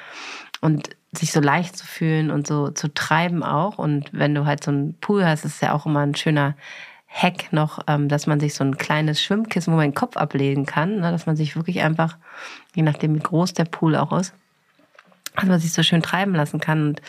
[0.61, 3.79] Und sich so leicht zu fühlen und so zu treiben auch.
[3.79, 6.55] Und wenn du halt so einen Pool hast, ist es ja auch immer ein schöner
[7.17, 10.67] Hack noch, ähm, dass man sich so ein kleines Schwimmkissen, wo man den Kopf ablegen
[10.67, 12.19] kann, ne, dass man sich wirklich einfach,
[12.75, 14.35] je nachdem wie groß der Pool auch ist,
[15.35, 16.89] dass man sich so schön treiben lassen kann.
[16.89, 17.03] Und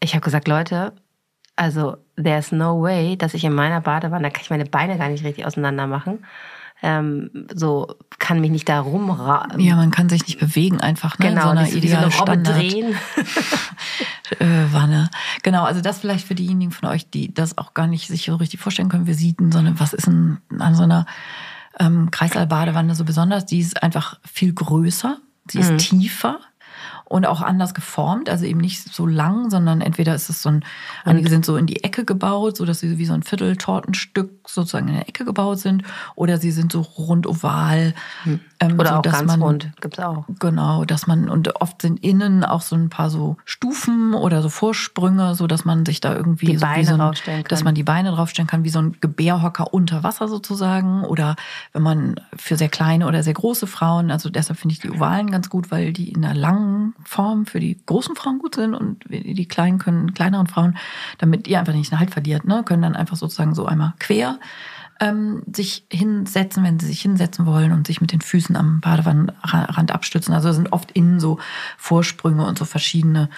[0.00, 0.92] ich habe gesagt, Leute,
[1.56, 5.08] also there's no way, dass ich in meiner Badewanne, da kann ich meine Beine gar
[5.08, 6.24] nicht richtig auseinander machen
[6.82, 9.60] ähm, so kann mich nicht da rumraten.
[9.60, 11.30] Ja, man kann sich nicht bewegen einfach, ne?
[11.30, 12.94] Genau, so einer nicht wie so eine Robbe drehen.
[14.38, 15.10] Wanne.
[15.42, 18.36] Genau, also das vielleicht für diejenigen von euch, die das auch gar nicht sich so
[18.36, 21.06] richtig vorstellen können, Visiten, sondern was ist denn an so einer
[21.78, 23.46] ähm, Kreißsaalbadewanne so besonders?
[23.46, 25.78] Die ist einfach viel größer, sie ist mhm.
[25.78, 26.40] tiefer
[27.08, 30.64] und auch anders geformt, also eben nicht so lang, sondern entweder ist es so ein,
[31.04, 34.88] einige sind so in die Ecke gebaut, so dass sie wie so ein Vierteltortenstück sozusagen
[34.88, 35.84] in der Ecke gebaut sind,
[36.16, 37.94] oder sie sind so rund oval.
[38.60, 38.70] Hm.
[38.70, 40.24] Ähm, oder so, auch ganz man, rund, gibt's auch.
[40.38, 44.48] Genau, dass man, und oft sind innen auch so ein paar so Stufen oder so
[44.48, 47.48] Vorsprünge, so dass man sich da irgendwie die so Beine so ein, draufstellen kann.
[47.48, 51.04] Dass man die Beine draufstellen kann, wie so ein Gebärhocker unter Wasser sozusagen.
[51.04, 51.36] Oder
[51.72, 55.30] wenn man für sehr kleine oder sehr große Frauen, also deshalb finde ich die Ovalen
[55.30, 59.04] ganz gut, weil die in einer langen Form für die großen Frauen gut sind und
[59.08, 60.76] die kleinen können, kleineren Frauen,
[61.18, 64.38] damit ihr einfach nicht den Halt verliert, ne, können dann einfach sozusagen so einmal quer
[65.00, 69.92] ähm, sich hinsetzen, wenn sie sich hinsetzen wollen und sich mit den Füßen am Badewannenrand
[69.92, 70.32] abstützen.
[70.32, 71.38] Also sind oft innen so
[71.76, 73.30] Vorsprünge und so verschiedene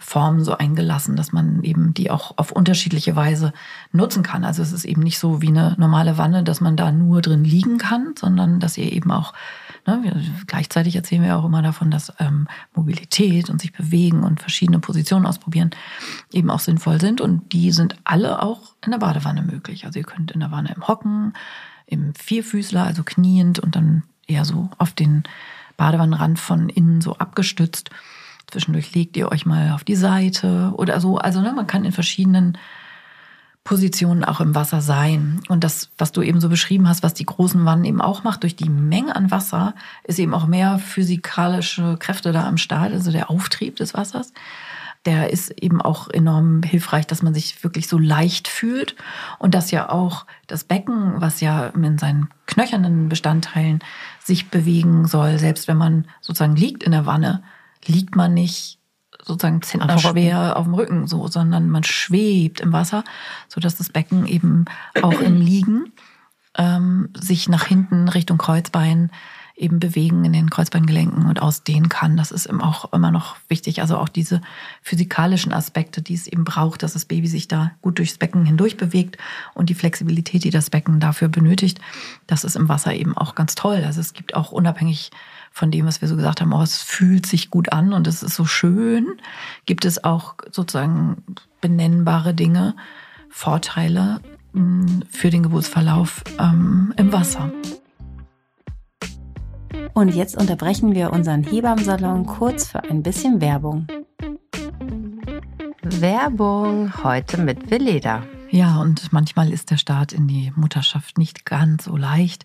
[0.00, 3.52] Formen so eingelassen, dass man eben die auch auf unterschiedliche Weise
[3.92, 4.44] nutzen kann.
[4.44, 7.44] Also es ist eben nicht so wie eine normale Wanne, dass man da nur drin
[7.44, 9.32] liegen kann, sondern dass ihr eben auch
[9.86, 14.78] Ne, gleichzeitig erzählen wir auch immer davon, dass ähm, Mobilität und sich bewegen und verschiedene
[14.78, 15.70] Positionen ausprobieren
[16.32, 17.20] eben auch sinnvoll sind.
[17.20, 19.86] Und die sind alle auch in der Badewanne möglich.
[19.86, 21.32] Also ihr könnt in der Wanne im Hocken,
[21.86, 25.24] im Vierfüßler, also kniend und dann eher so auf den
[25.78, 27.90] Badewannenrand von innen so abgestützt.
[28.50, 31.18] Zwischendurch legt ihr euch mal auf die Seite oder so.
[31.18, 32.58] Also ne, man kann in verschiedenen
[33.64, 35.40] Positionen auch im Wasser sein.
[35.48, 38.42] Und das, was du eben so beschrieben hast, was die großen Wannen eben auch macht,
[38.42, 43.12] durch die Menge an Wasser ist eben auch mehr physikalische Kräfte da am Start, also
[43.12, 44.32] der Auftrieb des Wassers.
[45.06, 48.96] Der ist eben auch enorm hilfreich, dass man sich wirklich so leicht fühlt
[49.38, 53.80] und dass ja auch das Becken, was ja in seinen knöchernen Bestandteilen
[54.22, 57.42] sich bewegen soll, selbst wenn man sozusagen liegt in der Wanne,
[57.86, 58.78] liegt man nicht
[59.22, 63.04] sozusagen zentnerschwer auf dem Rücken, so, sondern man schwebt im Wasser,
[63.48, 64.64] so dass das Becken eben
[65.02, 65.92] auch im Liegen
[66.56, 69.10] ähm, sich nach hinten Richtung Kreuzbein
[69.60, 72.16] eben bewegen in den Kreuzbeingelenken und ausdehnen kann.
[72.16, 73.82] Das ist auch immer noch wichtig.
[73.82, 74.40] Also auch diese
[74.80, 78.78] physikalischen Aspekte, die es eben braucht, dass das Baby sich da gut durchs Becken hindurch
[78.78, 79.18] bewegt
[79.52, 81.78] und die Flexibilität, die das Becken dafür benötigt,
[82.26, 83.84] das ist im Wasser eben auch ganz toll.
[83.84, 85.10] Also es gibt auch unabhängig
[85.50, 88.22] von dem, was wir so gesagt haben, oh, es fühlt sich gut an und es
[88.22, 89.06] ist so schön,
[89.66, 91.22] gibt es auch sozusagen
[91.60, 92.76] benennbare Dinge,
[93.28, 94.20] Vorteile
[94.52, 97.52] mm, für den Geburtsverlauf ähm, im Wasser.
[99.92, 103.86] Und jetzt unterbrechen wir unseren Hebammensalon kurz für ein bisschen Werbung.
[105.82, 108.22] Werbung heute mit Veleda.
[108.50, 112.44] Ja, und manchmal ist der Start in die Mutterschaft nicht ganz so leicht,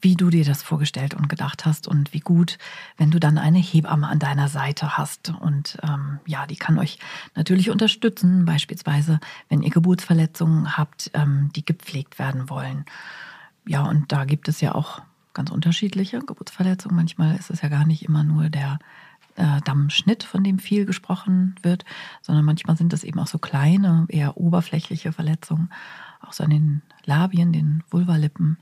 [0.00, 2.58] wie du dir das vorgestellt und gedacht hast und wie gut,
[2.96, 5.32] wenn du dann eine Hebamme an deiner Seite hast.
[5.40, 6.98] Und ähm, ja, die kann euch
[7.34, 12.84] natürlich unterstützen, beispielsweise, wenn ihr Geburtsverletzungen habt, ähm, die gepflegt werden wollen.
[13.66, 15.02] Ja, und da gibt es ja auch
[15.34, 16.96] ganz unterschiedliche Geburtsverletzungen.
[16.96, 18.78] Manchmal ist es ja gar nicht immer nur der
[19.36, 21.84] äh, Dammschnitt, von dem viel gesprochen wird,
[22.22, 25.70] sondern manchmal sind es eben auch so kleine, eher oberflächliche Verletzungen,
[26.20, 28.58] auch so an den Labien, den Vulvalippen.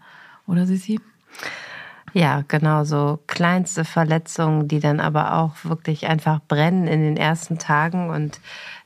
[0.47, 1.01] Oder Sissi?
[2.17, 7.59] Ja, genau, so kleinste Verletzungen, die dann aber auch wirklich einfach brennen in den ersten
[7.59, 8.41] Tagen und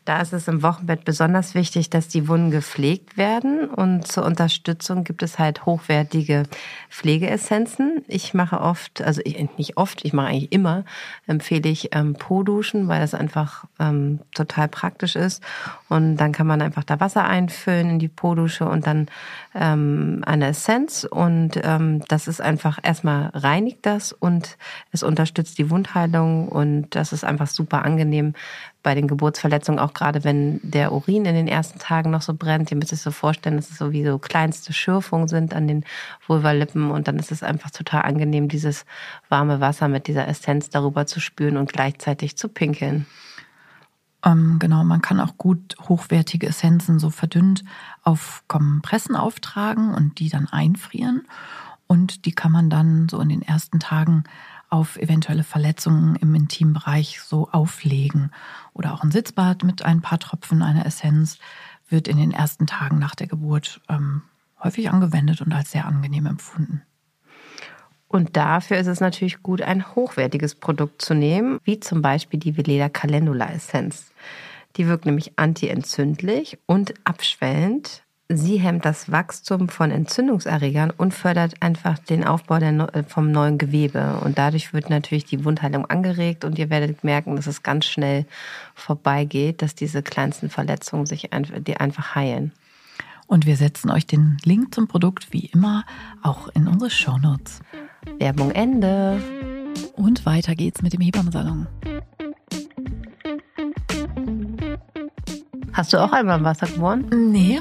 [0.05, 3.69] da ist es im Wochenbett besonders wichtig, dass die Wunden gepflegt werden.
[3.69, 6.45] Und zur Unterstützung gibt es halt hochwertige
[6.89, 8.03] Pflegeessenzen.
[8.09, 9.23] Ich mache oft, also
[9.57, 10.85] nicht oft, ich mache eigentlich immer,
[11.29, 15.45] empfehle ich ähm, Po-Duschen, weil das einfach ähm, total praktisch ist.
[15.91, 19.09] Und dann kann man einfach da Wasser einfüllen in die Po-Dusche und dann
[19.57, 21.03] ähm, eine Essenz.
[21.03, 24.57] Und ähm, das ist einfach erstmal reinigt das und
[24.93, 26.49] es unterstützt die Wundheilung.
[26.49, 28.35] Und das ist einfach super angenehm,
[28.83, 32.71] bei den Geburtsverletzungen, auch gerade wenn der Urin in den ersten Tagen noch so brennt.
[32.71, 35.85] Ihr müsst euch so vorstellen, dass es so wie so kleinste Schürfungen sind an den
[36.27, 38.87] Vulvalippen und dann ist es einfach total angenehm, dieses
[39.29, 43.07] warme Wasser mit dieser Essenz darüber zu spüren und gleichzeitig zu pinkeln.
[44.25, 47.65] Ähm, genau, man kann auch gut hochwertige Essenzen so verdünnt
[48.03, 51.27] auf Kompressen auftragen und die dann einfrieren.
[51.87, 54.25] Und die kann man dann so in den ersten Tagen
[54.69, 58.31] auf eventuelle Verletzungen im Intimbereich so auflegen.
[58.73, 61.39] Oder auch ein Sitzbad mit ein paar Tropfen einer Essenz
[61.89, 64.23] wird in den ersten Tagen nach der Geburt ähm,
[64.63, 66.83] häufig angewendet und als sehr angenehm empfunden.
[68.11, 72.57] Und dafür ist es natürlich gut, ein hochwertiges Produkt zu nehmen, wie zum Beispiel die
[72.57, 74.11] Veleda Calendula Essenz.
[74.77, 81.99] Die wirkt nämlich antientzündlich und abschwellend, Sie hemmt das Wachstum von Entzündungserregern und fördert einfach
[81.99, 84.21] den Aufbau der, äh, vom neuen Gewebe.
[84.23, 88.27] Und dadurch wird natürlich die Wundheilung angeregt und ihr werdet merken, dass es ganz schnell
[88.77, 92.53] vorbeigeht, dass diese kleinsten Verletzungen sich einfach, die einfach heilen.
[93.27, 95.85] Und wir setzen euch den Link zum Produkt wie immer
[96.23, 97.63] auch in unsere Shownotes.
[98.19, 99.23] Werbung Ende.
[99.95, 101.67] Und weiter geht's mit dem Hebammensalon.
[105.73, 107.07] Hast du auch einmal Wasser geboren?
[107.33, 107.61] Nee,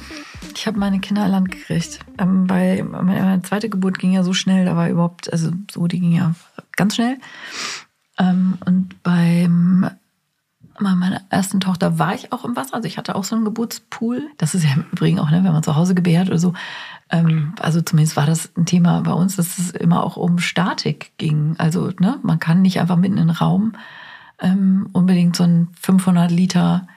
[0.56, 2.00] ich habe meine Kinder an Land gekriegt.
[2.18, 6.00] Ähm, weil meine zweite Geburt ging ja so schnell, da war überhaupt, also so, die
[6.00, 6.34] ging ja
[6.76, 7.18] ganz schnell.
[8.18, 9.90] Ähm, und beim
[10.80, 12.76] meiner ersten Tochter war ich auch im Wasser.
[12.76, 14.30] Also ich hatte auch so einen Geburtspool.
[14.38, 16.54] Das ist ja im Übrigen auch, ne, wenn man zu Hause gebärt oder so.
[17.10, 21.12] Ähm, also zumindest war das ein Thema bei uns, dass es immer auch um Statik
[21.18, 21.56] ging.
[21.58, 23.74] Also ne, man kann nicht einfach mitten in den Raum
[24.40, 26.88] ähm, unbedingt so ein 500 Liter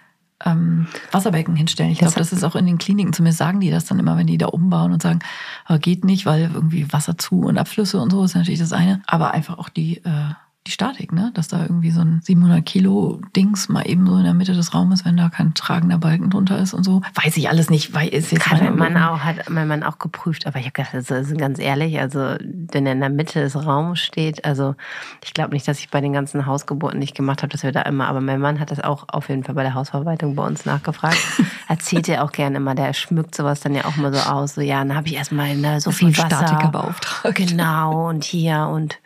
[0.45, 1.93] ähm, Wasserbecken hinstellen.
[1.93, 4.27] Ich glaube, das ist auch in den Kliniken, zumindest sagen die das dann immer, wenn
[4.27, 5.21] die da umbauen und sagen,
[5.67, 9.03] ah, geht nicht, weil irgendwie Wasser zu und Abflüsse und so ist natürlich das eine.
[9.07, 10.35] Aber einfach auch die äh,
[10.67, 11.33] die Statik, ne?
[11.35, 14.75] Dass da irgendwie so ein 700 Kilo Dings mal eben so in der Mitte des
[14.75, 17.03] Raumes, wenn da kein tragender Balken drunter ist und so.
[17.15, 20.47] Weiß ich alles nicht, weil ist jetzt mein Mann auch, hat mein Mann auch geprüft,
[20.47, 23.99] aber ich habe gedacht, also ganz ehrlich, also wenn er in der Mitte des Raums
[23.99, 24.77] steht, also
[25.25, 27.83] ich glaube nicht, dass ich bei den ganzen Hausgeburten nicht gemacht habe, dass wir da
[27.83, 30.65] immer, aber mein Mann hat das auch auf jeden Fall bei der Hausverwaltung bei uns
[30.65, 31.19] nachgefragt.
[31.69, 34.61] Erzählt er auch gerne immer, der schmückt sowas dann ja auch mal so aus, so
[34.61, 36.37] ja, dann habe ich erstmal ne, so viel Wasser.
[36.37, 37.35] Statiker beauftragt.
[37.35, 38.99] Genau und hier und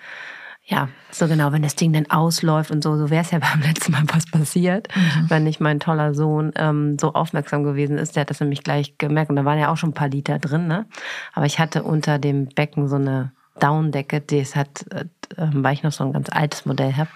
[0.69, 3.63] ja, so genau, wenn das Ding dann ausläuft und so, so wäre es ja beim
[3.63, 5.31] letzten Mal was passiert, mhm.
[5.31, 8.17] wenn nicht mein toller Sohn ähm, so aufmerksam gewesen ist.
[8.17, 10.39] Der hat das nämlich gleich gemerkt und da waren ja auch schon ein paar Liter
[10.39, 10.87] drin, ne?
[11.35, 15.05] Aber ich hatte unter dem Becken so eine Downdecke, das hat, äh,
[15.37, 17.11] weil ich noch so ein ganz altes Modell habe.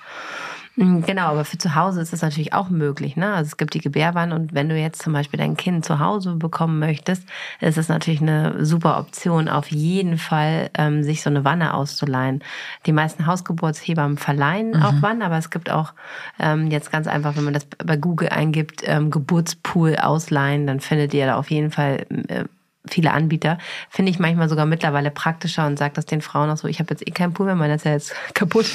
[0.80, 3.14] Mhm, genau, aber für zu Hause ist es natürlich auch möglich.
[3.14, 3.34] Ne?
[3.34, 6.36] Also es gibt die Gebärwanne und wenn du jetzt zum Beispiel dein Kind zu Hause
[6.36, 7.28] bekommen möchtest,
[7.60, 12.42] ist es natürlich eine super Option, auf jeden Fall ähm, sich so eine Wanne auszuleihen.
[12.86, 14.82] Die meisten Hausgeburtshebammen verleihen mhm.
[14.82, 15.92] auch Wannen, aber es gibt auch
[16.38, 21.12] ähm, jetzt ganz einfach, wenn man das bei Google eingibt, ähm, Geburtspool ausleihen, dann findet
[21.12, 22.44] ihr da auf jeden Fall äh,
[22.86, 23.58] viele Anbieter,
[23.90, 26.90] finde ich manchmal sogar mittlerweile praktischer und sage das den Frauen auch so, ich habe
[26.90, 28.66] jetzt eh keinen Pool mehr, meiner ist ja jetzt kaputt,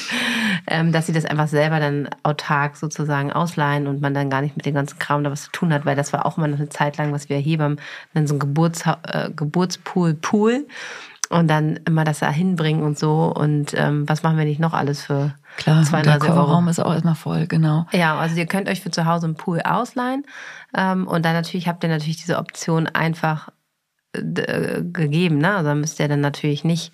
[0.68, 4.56] ähm, dass sie das einfach selber dann autark sozusagen ausleihen und man dann gar nicht
[4.56, 6.60] mit dem ganzen Kram da was zu tun hat, weil das war auch immer noch
[6.60, 7.78] eine Zeit lang, was wir hier beim
[8.14, 10.68] dann so ein Geburts, äh, Geburtspool, Pool
[11.30, 14.74] und dann immer das da hinbringen und so und ähm, was machen wir nicht noch
[14.74, 17.88] alles für Klar, 32 der Raum ist auch erstmal voll, genau.
[17.92, 20.26] Ja, also ihr könnt euch für zu Hause einen Pool ausleihen
[20.78, 23.50] ähm, und dann natürlich habt ihr natürlich diese Option einfach
[24.24, 25.38] gegeben.
[25.40, 25.56] Ne?
[25.56, 26.92] Also müsst ihr dann natürlich nicht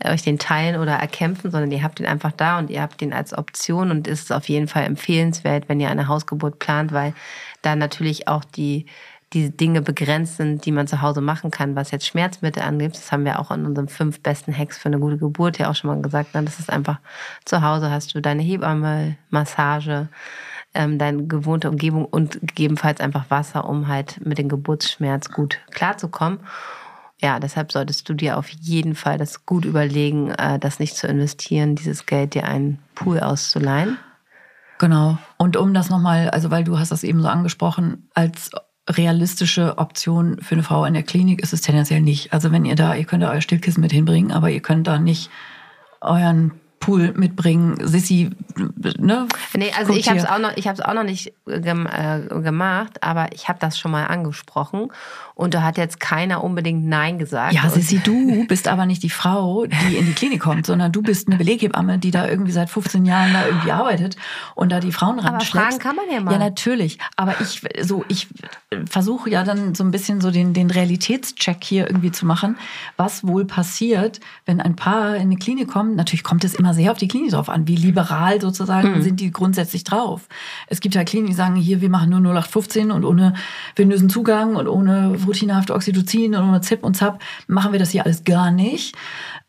[0.00, 3.00] äh, euch den teilen oder erkämpfen, sondern ihr habt den einfach da und ihr habt
[3.00, 7.14] den als Option und ist auf jeden Fall empfehlenswert, wenn ihr eine Hausgeburt plant, weil
[7.62, 8.86] da natürlich auch die
[9.34, 12.94] die Dinge begrenzt sind, die man zu Hause machen kann, was jetzt Schmerzmittel angeht.
[12.94, 15.74] Das haben wir auch in unseren fünf besten Hacks für eine gute Geburt ja auch
[15.74, 16.34] schon mal gesagt.
[16.34, 16.44] Ne?
[16.44, 17.00] Das ist einfach
[17.44, 20.08] zu Hause hast du deine Hebamme, Massage,
[20.74, 26.40] ähm, deine gewohnte Umgebung und gegebenenfalls einfach Wasser, um halt mit dem Geburtsschmerz gut klarzukommen.
[27.20, 31.06] Ja, deshalb solltest du dir auf jeden Fall das gut überlegen, äh, das nicht zu
[31.06, 33.98] investieren, dieses Geld dir einen Pool auszuleihen.
[34.78, 35.18] Genau.
[35.38, 38.50] Und um das nochmal, also weil du hast das eben so angesprochen, als
[38.88, 42.32] realistische Option für eine Frau in der Klinik ist es tendenziell nicht.
[42.32, 44.98] Also wenn ihr da, ihr könnt da euer Stillkissen mit hinbringen, aber ihr könnt da
[44.98, 45.30] nicht
[46.00, 46.52] euren
[46.84, 47.78] Pool mitbringen.
[47.80, 48.28] Sissi,
[48.98, 49.26] ne?
[49.56, 52.20] Nee, also ich habe es auch noch, ich habe es auch noch nicht gem äh,
[52.42, 54.90] gemacht, aber ich habe das schon mal angesprochen
[55.34, 57.54] und da hat jetzt keiner unbedingt Nein gesagt.
[57.54, 61.00] Ja, Sissi, du bist aber nicht die Frau, die in die Klinik kommt, sondern du
[61.00, 64.16] bist eine Beleghebamme, die da irgendwie seit 15 Jahren da irgendwie arbeitet
[64.54, 66.32] und da die Frauen ran Aber fragen kann man ja mal.
[66.32, 66.98] Ja, natürlich.
[67.16, 68.28] Aber ich, so, ich
[68.88, 72.56] versuche ja dann so ein bisschen so den, den Realitätscheck hier irgendwie zu machen,
[72.98, 75.96] was wohl passiert, wenn ein Paar in die Klinik kommt.
[75.96, 79.02] Natürlich kommt es immer sehr auf die Klinik drauf an, wie liberal sozusagen mhm.
[79.02, 80.28] sind die grundsätzlich drauf.
[80.66, 83.34] Es gibt ja Kliniken, die sagen, hier, wir machen nur 0815 und ohne
[83.76, 88.04] venösen Zugang und ohne routinehafte Oxytocin und ohne ZIP und ZAP machen wir das hier
[88.04, 88.94] alles gar nicht.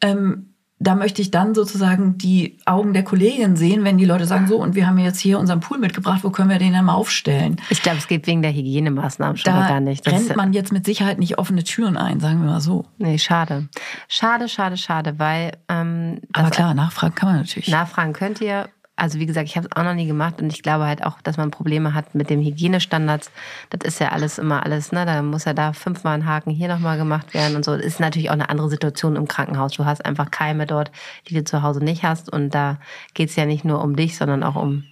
[0.02, 4.48] Ähm, da möchte ich dann sozusagen die Augen der Kollegin sehen, wenn die Leute sagen,
[4.48, 6.96] so, und wir haben jetzt hier unseren Pool mitgebracht, wo können wir den dann mal
[6.96, 7.62] aufstellen?
[7.70, 10.06] Ich glaube, es geht wegen der Hygienemaßnahmen schon da gar nicht.
[10.06, 12.86] Da rennt man jetzt mit Sicherheit nicht offene Türen ein, sagen wir mal so.
[12.98, 13.70] Nee, schade.
[14.10, 15.54] Schade, schade, schade, weil...
[15.70, 17.70] Ähm, Aber klar, nachfragen kann man natürlich.
[17.70, 20.64] Nachfragen könnt ihr also wie gesagt, ich habe es auch noch nie gemacht und ich
[20.64, 23.30] glaube halt auch, dass man Probleme hat mit dem Hygienestandards.
[23.70, 25.06] Das ist ja alles immer alles, ne?
[25.06, 27.76] Da muss ja da fünfmal ein Haken hier nochmal gemacht werden und so.
[27.76, 29.74] Das ist natürlich auch eine andere Situation im Krankenhaus.
[29.74, 30.92] Du hast einfach Keime dort,
[31.28, 32.32] die du zu Hause nicht hast.
[32.32, 32.80] Und da
[33.14, 34.86] geht es ja nicht nur um dich, sondern auch um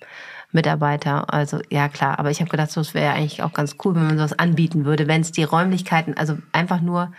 [0.51, 1.33] Mitarbeiter.
[1.33, 4.17] Also ja klar, aber ich habe gedacht, das wäre eigentlich auch ganz cool, wenn man
[4.17, 7.13] sowas anbieten würde, wenn es die Räumlichkeiten, also einfach nur,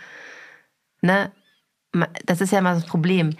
[1.01, 1.31] ne,
[2.25, 3.35] das ist ja immer das Problem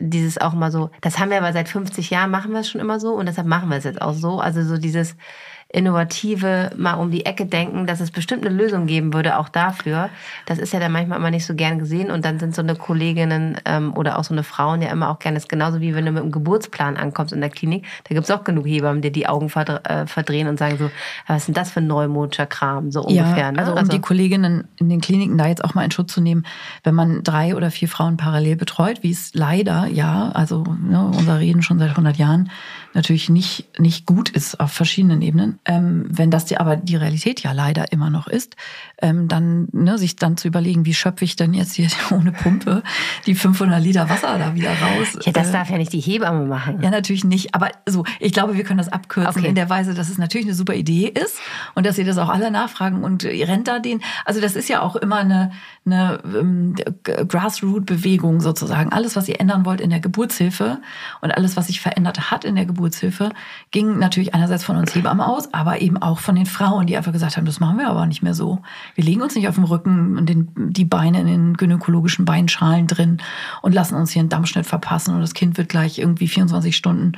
[0.00, 2.80] dieses auch mal so, das haben wir aber seit 50 Jahren, machen wir es schon
[2.80, 4.40] immer so und deshalb machen wir es jetzt auch so.
[4.40, 5.16] Also so dieses,
[5.72, 10.10] innovative mal um die Ecke denken, dass es bestimmt eine Lösung geben würde, auch dafür.
[10.46, 12.76] Das ist ja dann manchmal immer nicht so gern gesehen und dann sind so eine
[12.76, 15.94] Kolleginnen ähm, oder auch so eine Frauen ja immer auch gerne, das ist genauso wie
[15.94, 19.10] wenn du mit einem Geburtsplan ankommst in der Klinik, da gibt's auch genug Hebammen, die
[19.10, 20.90] die Augen äh, verdrehen und sagen so,
[21.26, 23.36] was ist denn das für ein neumodischer Kram, so ungefähr.
[23.36, 23.58] Ja, ne?
[23.58, 26.20] also um also, die Kolleginnen in den Kliniken da jetzt auch mal in Schutz zu
[26.20, 26.46] nehmen,
[26.84, 31.40] wenn man drei oder vier Frauen parallel betreut, wie es leider, ja, also ne, unser
[31.40, 32.50] Reden schon seit 100 Jahren,
[32.94, 35.55] natürlich nicht, nicht gut ist auf verschiedenen Ebenen.
[35.64, 38.56] Ähm, wenn das die, aber die Realität ja leider immer noch ist,
[39.00, 42.82] ähm, dann ne, sich dann zu überlegen, wie schöpfe ich denn jetzt hier ohne Pumpe
[43.26, 45.18] die 500 Liter Wasser da wieder raus?
[45.24, 46.82] Ja, das äh, darf ja nicht die Hebamme machen.
[46.82, 47.54] Ja, natürlich nicht.
[47.54, 49.48] Aber so, ich glaube, wir können das abkürzen okay.
[49.48, 51.38] in der Weise, dass es natürlich eine super Idee ist
[51.74, 54.02] und dass ihr das auch alle nachfragen und ihr rennt da den.
[54.24, 55.52] Also das ist ja auch immer eine,
[55.84, 58.92] eine ähm, Grassroot-Bewegung sozusagen.
[58.92, 60.80] Alles, was ihr ändern wollt in der Geburtshilfe
[61.20, 63.30] und alles, was sich verändert hat in der Geburtshilfe, Geburtshilfe
[63.70, 67.12] ging natürlich einerseits von uns Hebammen aus, aber eben auch von den Frauen, die einfach
[67.12, 68.60] gesagt haben, das machen wir aber nicht mehr so.
[68.94, 72.86] Wir legen uns nicht auf dem Rücken und den, die Beine in den gynäkologischen Beinschalen
[72.86, 73.18] drin
[73.62, 77.12] und lassen uns hier einen Dammschnitt verpassen und das Kind wird gleich irgendwie 24 Stunden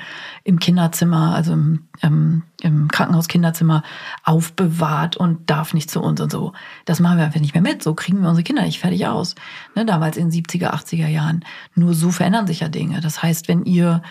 [0.45, 3.83] im Kinderzimmer, also im, im, im Krankenhaus-Kinderzimmer
[4.25, 6.53] aufbewahrt und darf nicht zu uns und so.
[6.85, 7.83] Das machen wir einfach nicht mehr mit.
[7.83, 9.35] So kriegen wir unsere Kinder nicht fertig aus.
[9.75, 11.45] Ne, damals in 70er, 80er Jahren.
[11.75, 13.01] Nur so verändern sich ja Dinge.
[13.01, 14.03] Das heißt, wenn ihr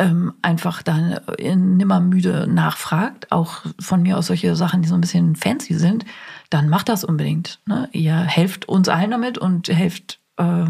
[0.00, 5.02] ähm, einfach dann nimmer müde nachfragt, auch von mir aus solche Sachen, die so ein
[5.02, 6.06] bisschen fancy sind,
[6.48, 7.60] dann macht das unbedingt.
[7.66, 7.88] Ne?
[7.92, 10.64] Ihr helft uns allen damit und helft äh,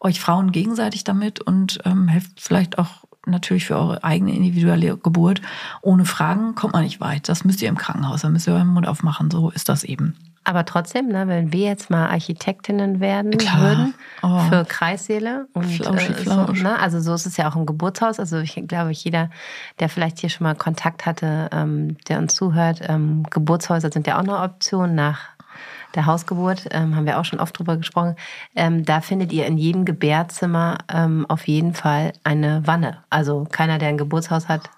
[0.00, 5.40] euch Frauen gegenseitig damit und ähm, helft vielleicht auch natürlich für eure eigene individuelle Geburt.
[5.80, 7.28] Ohne Fragen kommt man nicht weit.
[7.28, 9.30] Das müsst ihr im Krankenhaus, da müsst ihr euren Mund aufmachen.
[9.30, 10.16] So ist das eben.
[10.44, 13.60] Aber trotzdem, ne, wenn wir jetzt mal Architektinnen werden Klar.
[13.60, 14.38] würden oh.
[14.40, 18.20] für Kreissäle und Flausch, äh, so, ne, also so ist es ja auch im Geburtshaus.
[18.20, 19.30] Also ich glaube, jeder,
[19.80, 24.16] der vielleicht hier schon mal Kontakt hatte, ähm, der uns zuhört, ähm, Geburtshäuser sind ja
[24.16, 25.34] auch eine Option nach
[25.94, 28.16] der Hausgeburt, ähm, haben wir auch schon oft drüber gesprochen,
[28.54, 32.98] ähm, da findet ihr in jedem Gebärzimmer ähm, auf jeden Fall eine Wanne.
[33.10, 34.70] Also keiner, der ein Geburtshaus hat,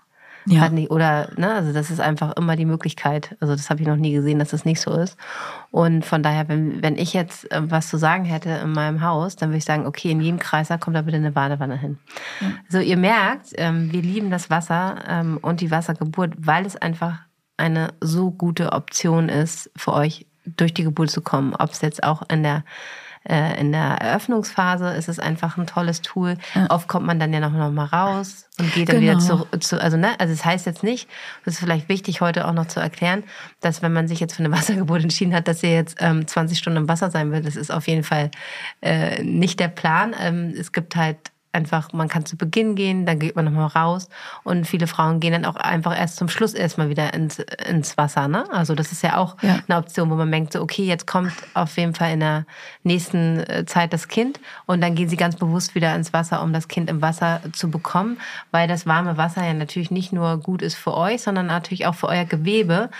[0.47, 0.61] ja.
[0.61, 3.37] hat nicht, oder, ne, also das ist einfach immer die Möglichkeit.
[3.41, 5.17] Also das habe ich noch nie gesehen, dass das nicht so ist.
[5.71, 9.37] Und von daher, wenn, wenn ich jetzt äh, was zu sagen hätte in meinem Haus,
[9.37, 11.99] dann würde ich sagen, okay, in jedem Kreiser kommt da bitte eine Badewanne hin.
[12.41, 12.49] Ja.
[12.69, 17.19] So, ihr merkt, ähm, wir lieben das Wasser ähm, und die Wassergeburt, weil es einfach
[17.57, 21.55] eine so gute Option ist, für euch durch die Geburt zu kommen.
[21.55, 22.65] Ob es jetzt auch in der
[23.29, 26.37] äh, in der Eröffnungsphase ist es einfach ein tolles Tool.
[26.55, 26.67] Ja.
[26.71, 29.13] Oft kommt man dann ja noch, noch mal raus und geht dann genau.
[29.13, 29.63] wieder zurück.
[29.63, 31.09] Zu, also, ne, also es das heißt jetzt nicht,
[31.45, 33.25] das ist vielleicht wichtig heute auch noch zu erklären,
[33.61, 36.59] dass wenn man sich jetzt für eine Wassergeburt entschieden hat, dass ihr jetzt ähm, 20
[36.59, 38.31] Stunden im Wasser sein will, das ist auf jeden Fall
[38.83, 40.15] äh, nicht der Plan.
[40.21, 41.19] Ähm, es gibt halt
[41.57, 44.09] einfach, man kann zu Beginn gehen, dann geht man nochmal raus
[44.45, 48.29] und viele Frauen gehen dann auch einfach erst zum Schluss erstmal wieder ins, ins Wasser.
[48.29, 48.45] Ne?
[48.53, 49.59] Also das ist ja auch ja.
[49.67, 52.47] eine Option, wo man denkt, so, okay, jetzt kommt auf jeden Fall in der
[52.85, 56.53] nächsten äh, Zeit das Kind und dann gehen sie ganz bewusst wieder ins Wasser, um
[56.53, 58.19] das Kind im Wasser zu bekommen,
[58.51, 61.95] weil das warme Wasser ja natürlich nicht nur gut ist für euch, sondern natürlich auch
[61.95, 62.91] für euer Gewebe.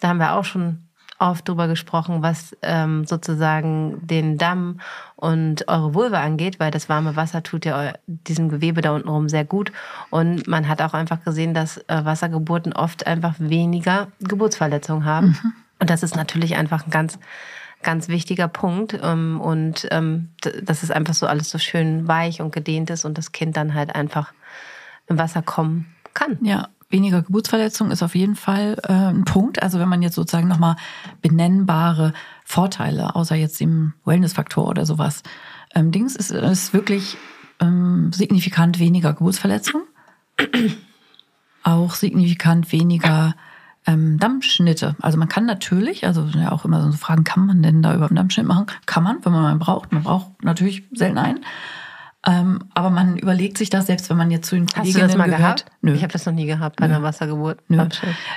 [0.00, 0.89] Da haben wir auch schon
[1.20, 4.80] oft drüber gesprochen, was ähm, sozusagen den Damm
[5.16, 9.28] und eure Vulva angeht, weil das warme Wasser tut ja diesem Gewebe da unten rum
[9.28, 9.70] sehr gut.
[10.08, 15.28] Und man hat auch einfach gesehen, dass äh, Wassergeburten oft einfach weniger Geburtsverletzungen haben.
[15.28, 15.52] Mhm.
[15.80, 17.18] Und das ist natürlich einfach ein ganz
[17.82, 18.98] ganz wichtiger Punkt.
[19.02, 20.30] Ähm, und ähm,
[20.62, 23.74] dass es einfach so alles so schön weich und gedehnt ist und das Kind dann
[23.74, 24.32] halt einfach
[25.06, 26.38] im Wasser kommen kann.
[26.42, 29.62] Ja, weniger Geburtsverletzungen ist auf jeden Fall äh, ein Punkt.
[29.62, 30.76] Also wenn man jetzt sozusagen nochmal
[31.22, 32.12] benennbare
[32.44, 35.22] Vorteile, außer jetzt dem Wellnessfaktor oder sowas,
[35.74, 37.16] ähm, Dings, ist, ist wirklich
[37.60, 39.86] ähm, signifikant weniger Geburtsverletzungen.
[41.62, 43.34] auch signifikant weniger
[43.86, 44.96] ähm, Dammschnitte.
[45.00, 48.06] Also man kann natürlich, also ja auch immer so Fragen, kann man denn da über
[48.06, 48.66] einen Dammschnitt machen?
[48.86, 49.92] Kann man, wenn man einen braucht.
[49.92, 51.44] Man braucht natürlich selten einen.
[52.26, 55.18] Ähm, aber man überlegt sich das, selbst wenn man jetzt zu den Kolleginnen Hast du
[55.18, 55.64] das mal gehört.
[55.64, 55.76] Gehabt?
[55.80, 55.94] Nö.
[55.94, 56.94] Ich habe das noch nie gehabt bei Nö.
[56.94, 57.60] einer Wassergeburt.
[57.68, 57.82] Nö.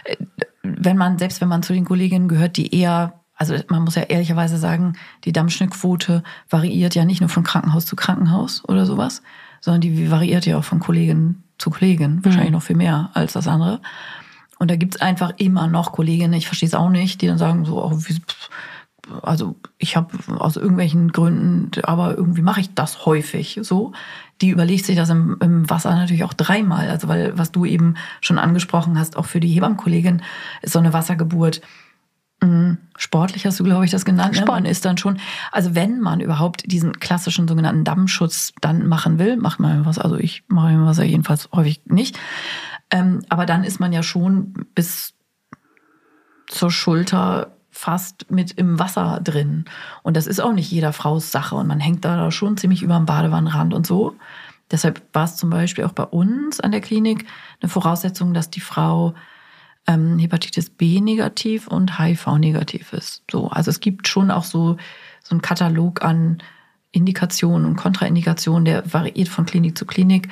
[0.05, 0.15] Äh,
[0.63, 4.03] wenn man, selbst wenn man zu den Kolleginnen gehört, die eher, also man muss ja
[4.03, 4.93] ehrlicherweise sagen,
[5.25, 9.21] die Dammschnittquote variiert ja nicht nur von Krankenhaus zu Krankenhaus oder sowas,
[9.59, 12.25] sondern die variiert ja auch von Kollegin zu Kollegin, mhm.
[12.25, 13.81] wahrscheinlich noch viel mehr als das andere.
[14.59, 17.65] Und da gibt's einfach immer noch Kolleginnen, ich verstehe es auch nicht, die dann sagen
[17.65, 18.49] so, oh, wie, pff,
[19.21, 23.91] also ich habe aus irgendwelchen Gründen, aber irgendwie mache ich das häufig so.
[24.41, 26.89] Die überlegt sich das im, im, Wasser natürlich auch dreimal.
[26.89, 30.21] Also weil, was du eben schon angesprochen hast, auch für die Hebammenkollegin
[30.61, 31.61] ist so eine Wassergeburt
[32.41, 34.35] mh, hm, sportlich, hast du, glaube ich, das genannt.
[34.35, 34.47] Sport.
[34.47, 34.53] Ne?
[34.53, 35.19] Man ist dann schon,
[35.51, 39.99] also wenn man überhaupt diesen klassischen sogenannten Dammschutz dann machen will, macht man was.
[39.99, 42.17] Also ich mache im Wasser jedenfalls häufig nicht.
[42.89, 45.13] Ähm, aber dann ist man ja schon bis
[46.47, 47.51] zur Schulter
[47.83, 49.65] fast mit im Wasser drin.
[50.03, 51.55] Und das ist auch nicht jeder Frau's Sache.
[51.55, 54.15] Und man hängt da schon ziemlich über dem Badewannenrand und so.
[54.71, 57.25] Deshalb war es zum Beispiel auch bei uns an der Klinik
[57.61, 59.13] eine Voraussetzung, dass die Frau
[59.85, 63.23] ähm, Hepatitis B negativ und HIV negativ ist.
[63.29, 64.77] So, also es gibt schon auch so
[65.21, 66.41] so einen Katalog an
[66.93, 70.29] Indikationen und Kontraindikationen, der variiert von Klinik zu Klinik,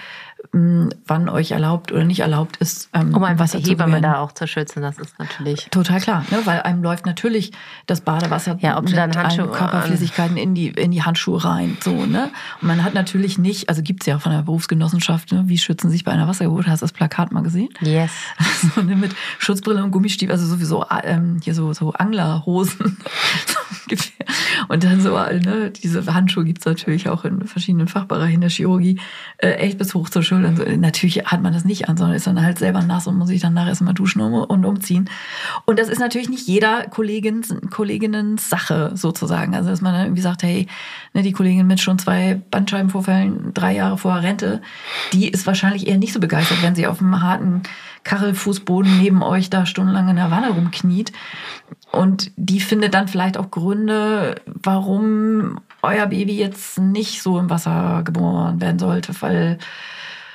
[0.54, 2.90] wann euch erlaubt oder nicht erlaubt ist.
[2.94, 5.68] Ähm, um einfach Wasser die Hebamme da auch zu schützen, das ist natürlich.
[5.72, 6.40] Total klar, ne?
[6.46, 7.52] weil einem läuft natürlich
[7.86, 11.78] das Badewasser ja, ob mit dann Handschuhe, Körperflüssigkeiten in die, in die Handschuhe rein.
[11.82, 12.32] So, ne?
[12.62, 15.44] Und man hat natürlich nicht, also gibt's ja von der Berufsgenossenschaft, ne?
[15.46, 17.70] wie schützen sich bei einer Wassergeburt, hast du das Plakat mal gesehen?
[17.80, 18.12] Yes.
[18.76, 18.96] so, ne?
[18.96, 22.98] Mit Schutzbrille und Gummistiefel, also sowieso ähm, hier so, so Anglerhosen.
[24.68, 25.72] und dann so, ne?
[25.72, 29.00] diese Handschuhe gibt's natürlich auch in verschiedenen Fachbereichen der Chirurgie,
[29.38, 30.64] äh, echt bis hoch zur Schulter und so.
[30.64, 33.42] Natürlich hat man das nicht an, sondern ist dann halt selber nass und muss sich
[33.42, 35.10] dann nachher erstmal duschen und umziehen.
[35.66, 39.56] Und das ist natürlich nicht jeder Kollegin, Kolleginnen Sache sozusagen.
[39.56, 40.68] Also, dass man dann irgendwie sagt, hey,
[41.14, 44.62] ne, die Kollegin mit schon zwei Bandscheibenvorfällen, drei Jahre vor Rente,
[45.14, 47.64] die ist wahrscheinlich eher nicht so begeistert, wenn sie auf einem harten
[48.04, 51.12] Kachelfußboden neben euch da stundenlang in der Wanne rumkniet.
[51.92, 58.02] Und die findet dann vielleicht auch Gründe, warum euer Baby jetzt nicht so im Wasser
[58.04, 59.58] geboren werden sollte, weil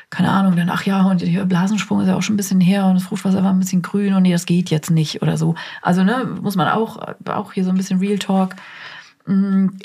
[0.09, 2.87] keine Ahnung, dann, ach ja, und der Blasensprung ist ja auch schon ein bisschen her
[2.87, 5.57] und das Fruchtwasser war ein bisschen grün und nee, das geht jetzt nicht oder so.
[5.83, 8.55] Also, ne, muss man auch, auch hier so ein bisschen Real Talk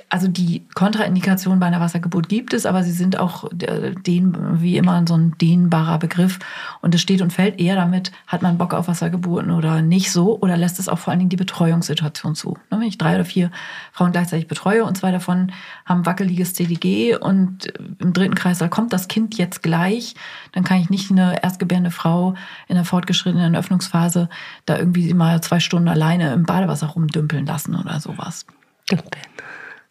[0.10, 5.04] also die Kontraindikation bei einer Wassergeburt gibt es, aber sie sind auch den, wie immer
[5.08, 6.38] so ein dehnbarer Begriff.
[6.82, 10.40] Und es steht und fällt eher damit, hat man Bock auf Wassergeburten oder nicht so,
[10.40, 12.60] oder lässt es auch vor allen Dingen die Betreuungssituation zu.
[12.70, 13.50] Ne, wenn ich drei oder vier
[13.92, 15.52] Frauen gleichzeitig betreue und zwei davon
[15.86, 20.14] haben wackeliges CDG und im dritten Kreis da kommt das Kind jetzt gleich,
[20.52, 22.36] dann kann ich nicht eine erstgebärende Frau
[22.68, 24.30] in der fortgeschrittenen Öffnungsphase
[24.68, 28.46] da irgendwie mal zwei Stunden alleine im Badewasser rumdümpeln lassen oder sowas.
[28.92, 29.24] Stümpeln.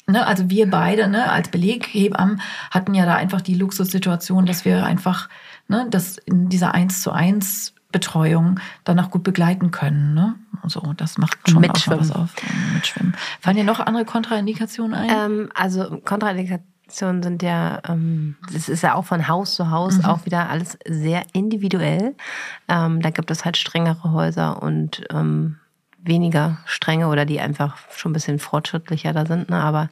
[0.06, 2.40] Ne, also wir beide ne, als Beleghebammen
[2.70, 5.28] hatten ja da einfach die Luxussituation, dass wir einfach
[5.68, 10.14] ne, das in dieser 1 zu 1 Betreuung dann auch gut begleiten können.
[10.14, 10.34] Ne?
[10.62, 12.34] Also das macht schon auch was auf.
[12.74, 13.14] Mitschwimmen.
[13.40, 15.10] Fallen dir noch andere Kontraindikationen ein?
[15.10, 20.04] Ähm, also Kontraindikationen sind ja, ähm, das ist ja auch von Haus zu Haus mhm.
[20.06, 22.16] auch wieder alles sehr individuell.
[22.68, 25.59] Ähm, da gibt es halt strengere Häuser und ähm,
[26.02, 29.50] weniger strenge oder die einfach schon ein bisschen fortschrittlicher da sind.
[29.50, 29.56] Ne?
[29.56, 29.88] Aber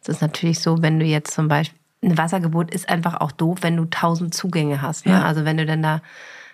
[0.00, 3.58] es ist natürlich so, wenn du jetzt zum Beispiel, ein Wassergebot ist einfach auch doof,
[3.62, 5.06] wenn du tausend Zugänge hast.
[5.06, 5.12] Ne?
[5.12, 5.22] Ja.
[5.22, 6.00] Also wenn du dann da,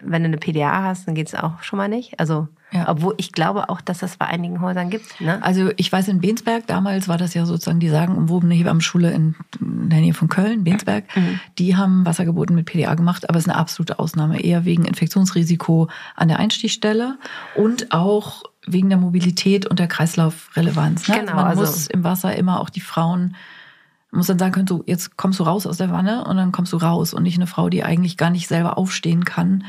[0.00, 2.18] wenn du eine PDA hast, dann geht es auch schon mal nicht.
[2.18, 2.88] Also ja.
[2.88, 5.20] Obwohl ich glaube auch, dass das bei einigen Häusern gibt.
[5.20, 5.40] Ne?
[5.44, 9.90] Also ich weiß in Bensberg, damals war das ja sozusagen die sagenumwobene Hebammenschule in, in
[9.90, 11.04] der Nähe von Köln, Bensberg.
[11.14, 11.38] Mhm.
[11.58, 14.40] Die haben Wassergeburten mit PDA gemacht, aber es ist eine absolute Ausnahme.
[14.40, 17.16] Eher wegen Infektionsrisiko an der Einstichstelle
[17.54, 21.08] und auch wegen der Mobilität und der Kreislaufrelevanz.
[21.08, 21.20] Ne?
[21.20, 23.36] Genau, also man also muss im Wasser immer auch die Frauen
[24.14, 26.72] muss dann sagen können, so, jetzt kommst du raus aus der Wanne und dann kommst
[26.72, 29.64] du raus und nicht eine Frau, die eigentlich gar nicht selber aufstehen kann,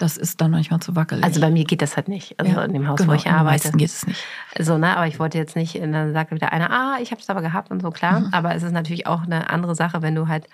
[0.00, 1.22] das ist dann manchmal zu wackelig.
[1.24, 2.38] Also bei mir geht das halt nicht.
[2.40, 3.70] Also ja, in dem Haus, genau, wo ich arbeite.
[3.72, 4.24] geht es nicht.
[4.58, 7.28] So, ne, aber ich wollte jetzt nicht, dann sagt wieder einer, ah, ich habe es
[7.28, 8.20] aber gehabt und so, klar.
[8.20, 8.28] Mhm.
[8.32, 10.46] Aber es ist natürlich auch eine andere Sache, wenn du halt,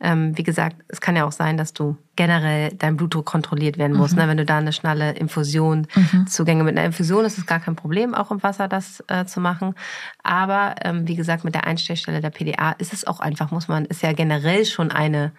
[0.00, 3.96] ähm, wie gesagt, es kann ja auch sein, dass du generell dein Blutdruck kontrolliert werden
[3.96, 4.12] muss.
[4.12, 4.18] Mhm.
[4.18, 4.28] Ne?
[4.28, 6.26] Wenn du da eine schnelle Infusion, mhm.
[6.26, 9.40] Zugänge mit einer Infusion ist es gar kein Problem, auch im Wasser das äh, zu
[9.40, 9.74] machen.
[10.22, 13.84] Aber ähm, wie gesagt, mit der Einstellstelle der PDA ist es auch einfach, muss man,
[13.84, 15.32] ist ja generell schon eine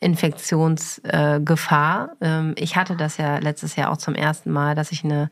[0.00, 2.10] Infektionsgefahr.
[2.20, 5.30] Ähm, ich hatte das ja letztes Jahr auch zum ersten Mal, dass ich eine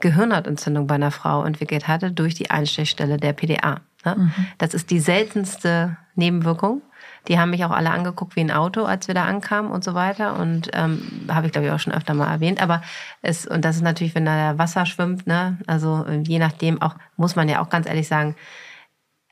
[0.00, 3.80] Gehirnhautentzündung bei einer Frau entwickelt hatte durch die Einstichstelle der PDA.
[4.04, 4.16] Ne?
[4.16, 4.32] Mhm.
[4.58, 6.82] Das ist die seltenste Nebenwirkung.
[7.28, 9.94] Die haben mich auch alle angeguckt wie ein Auto, als wir da ankamen und so
[9.94, 10.38] weiter.
[10.38, 12.62] Und ähm, habe ich, glaube ich, auch schon öfter mal erwähnt.
[12.62, 12.82] Aber
[13.22, 15.58] es, und das ist natürlich, wenn da Wasser schwimmt, ne?
[15.66, 18.36] Also je nachdem auch, muss man ja auch ganz ehrlich sagen,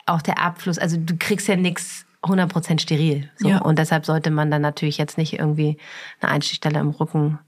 [0.07, 3.29] auch der Abfluss, also du kriegst ja nichts 100% steril.
[3.37, 3.49] So.
[3.49, 3.59] Ja.
[3.59, 5.77] Und deshalb sollte man dann natürlich jetzt nicht irgendwie
[6.21, 7.39] eine Einstichstelle im Rücken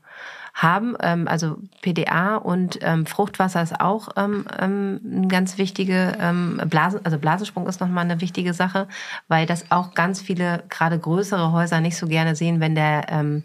[0.54, 0.96] haben.
[1.00, 7.04] Ähm, also PDA und ähm, Fruchtwasser ist auch ähm, ähm, eine ganz wichtige ähm, Blasen,
[7.04, 8.86] also Blasensprung ist nochmal eine wichtige Sache,
[9.26, 13.42] weil das auch ganz viele, gerade größere Häuser nicht so gerne sehen, wenn der ähm,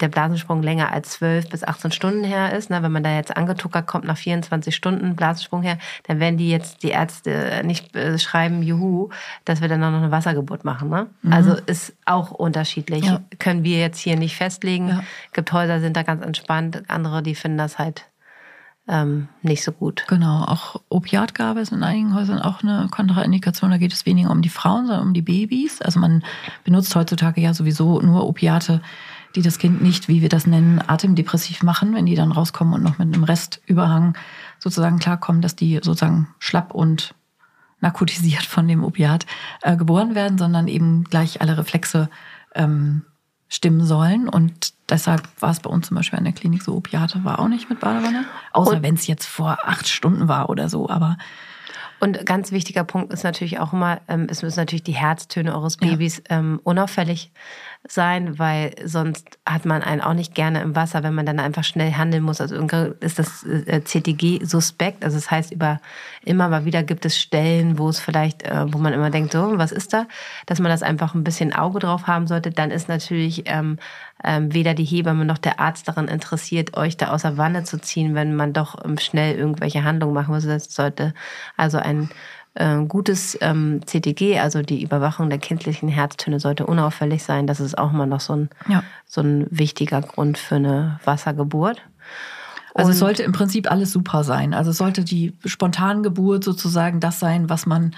[0.00, 3.36] der Blasensprung länger als 12 bis 18 Stunden her ist, ne, wenn man da jetzt
[3.36, 8.18] angetuckert kommt nach 24 Stunden Blasensprung her, dann werden die jetzt die Ärzte nicht äh,
[8.18, 9.10] schreiben, juhu,
[9.44, 10.88] dass wir dann noch eine Wassergeburt machen.
[10.88, 11.06] Ne?
[11.22, 11.32] Mhm.
[11.32, 13.04] Also ist auch unterschiedlich.
[13.04, 13.20] Ja.
[13.38, 14.88] Können wir jetzt hier nicht festlegen.
[14.88, 15.04] Ja.
[15.32, 18.06] Gibt Häuser, sind da ganz entspannt, andere, die finden das halt
[18.88, 20.04] ähm, nicht so gut.
[20.06, 23.70] Genau, auch Opiatgabe ist in einigen Häusern auch eine Kontraindikation.
[23.70, 25.82] Da geht es weniger um die Frauen, sondern um die Babys.
[25.82, 26.22] Also man
[26.64, 28.80] benutzt heutzutage ja sowieso nur Opiate,
[29.36, 32.82] die das Kind nicht, wie wir das nennen, atemdepressiv machen, wenn die dann rauskommen und
[32.82, 34.16] noch mit einem Restüberhang
[34.58, 37.14] sozusagen klarkommen, dass die sozusagen schlapp und
[37.80, 39.26] narkotisiert von dem Opiat
[39.62, 42.08] äh, geboren werden, sondern eben gleich alle Reflexe
[42.54, 43.02] ähm,
[43.48, 44.28] stimmen sollen.
[44.28, 47.48] Und deshalb war es bei uns zum Beispiel in der Klinik so, Opiate war auch
[47.48, 48.24] nicht mit Badewanne.
[48.52, 50.88] Außer wenn es jetzt vor acht Stunden war oder so.
[50.88, 51.18] Aber
[51.98, 55.78] und ganz wichtiger Punkt ist natürlich auch immer, ähm, es müssen natürlich die Herztöne eures
[55.78, 56.38] Babys ja.
[56.38, 57.30] ähm, unauffällig
[57.88, 61.64] sein, weil sonst hat man einen auch nicht gerne im Wasser, wenn man dann einfach
[61.64, 62.40] schnell handeln muss.
[62.40, 62.56] Also
[63.00, 65.04] ist das äh, CTG suspekt.
[65.04, 65.80] Also das heißt, über
[66.24, 69.58] immer mal wieder gibt es Stellen, wo es vielleicht, äh, wo man immer denkt, so,
[69.58, 70.06] was ist da?
[70.46, 72.50] Dass man das einfach ein bisschen Auge drauf haben sollte.
[72.50, 73.78] Dann ist natürlich ähm,
[74.24, 78.14] ähm, weder die Hebamme noch der Arzt daran interessiert, euch da außer Wanne zu ziehen,
[78.14, 80.44] wenn man doch ähm, schnell irgendwelche Handlungen machen muss.
[80.44, 81.14] Das sollte
[81.56, 82.10] also ein
[82.56, 87.46] äh, gutes ähm, CTG, also die Überwachung der kindlichen Herztöne, sollte unauffällig sein.
[87.46, 88.82] Das ist auch immer noch so ein, ja.
[89.06, 91.82] so ein wichtiger Grund für eine Wassergeburt.
[92.74, 94.52] Also es sollte im Prinzip alles super sein.
[94.52, 97.94] Also es sollte die Spontangeburt sozusagen das sein, was man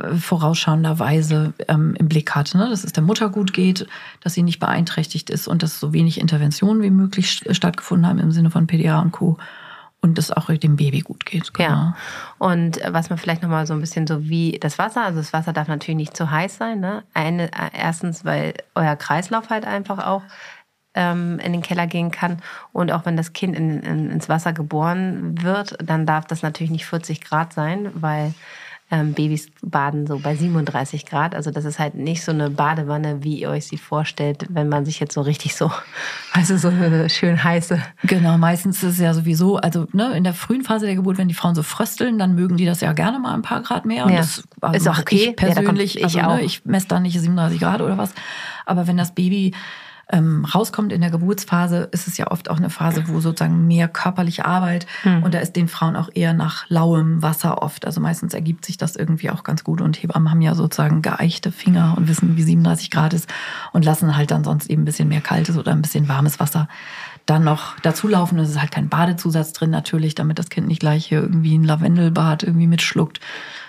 [0.00, 2.54] äh, vorausschauenderweise ähm, im Blick hat.
[2.54, 2.68] Ne?
[2.70, 3.86] Dass es der Mutter gut geht,
[4.22, 8.32] dass sie nicht beeinträchtigt ist und dass so wenig Interventionen wie möglich stattgefunden haben im
[8.32, 9.36] Sinne von PDA und Co
[10.06, 11.52] und es auch dem Baby gut geht.
[11.52, 11.68] Genau.
[11.68, 11.96] Ja.
[12.38, 15.52] Und was man vielleicht nochmal so ein bisschen so wie das Wasser, also das Wasser
[15.52, 16.80] darf natürlich nicht zu heiß sein.
[16.80, 17.02] Ne?
[17.12, 20.22] Eine, erstens, weil euer Kreislauf halt einfach auch
[20.94, 22.40] ähm, in den Keller gehen kann.
[22.72, 26.70] Und auch wenn das Kind in, in, ins Wasser geboren wird, dann darf das natürlich
[26.70, 28.32] nicht 40 Grad sein, weil
[28.88, 31.34] ähm, Babys baden so bei 37 Grad.
[31.34, 34.84] Also das ist halt nicht so eine Badewanne, wie ihr euch sie vorstellt, wenn man
[34.84, 35.72] sich jetzt so richtig so,
[36.32, 37.82] also so eine schön heiße.
[38.04, 41.26] Genau, meistens ist es ja sowieso, also ne, in der frühen Phase der Geburt, wenn
[41.26, 44.04] die Frauen so frösteln, dann mögen die das ja gerne mal ein paar Grad mehr.
[44.04, 44.18] Und ja.
[44.18, 45.30] das also ist auch okay.
[45.30, 48.14] Ich persönlich, ja, ich, also, ne, ich messe da nicht 37 Grad oder was.
[48.66, 49.52] Aber wenn das Baby
[50.10, 53.88] ähm, rauskommt in der Geburtsphase, ist es ja oft auch eine Phase, wo sozusagen mehr
[53.88, 55.24] körperliche Arbeit mhm.
[55.24, 57.84] und da ist den Frauen auch eher nach lauem Wasser oft.
[57.84, 61.50] Also meistens ergibt sich das irgendwie auch ganz gut und Hebammen haben ja sozusagen geeichte
[61.50, 63.28] Finger und wissen, wie 37 Grad ist
[63.72, 66.68] und lassen halt dann sonst eben ein bisschen mehr kaltes oder ein bisschen warmes Wasser
[67.26, 68.38] dann noch dazulaufen.
[68.38, 71.64] Es ist halt kein Badezusatz drin natürlich, damit das Kind nicht gleich hier irgendwie ein
[71.64, 73.20] Lavendelbad irgendwie mitschluckt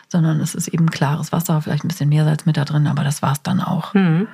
[0.10, 3.22] sondern es ist eben klares Wasser, vielleicht ein bisschen Meersalz mit da drin, aber das
[3.22, 3.94] war es dann auch.
[3.94, 4.28] Mhm.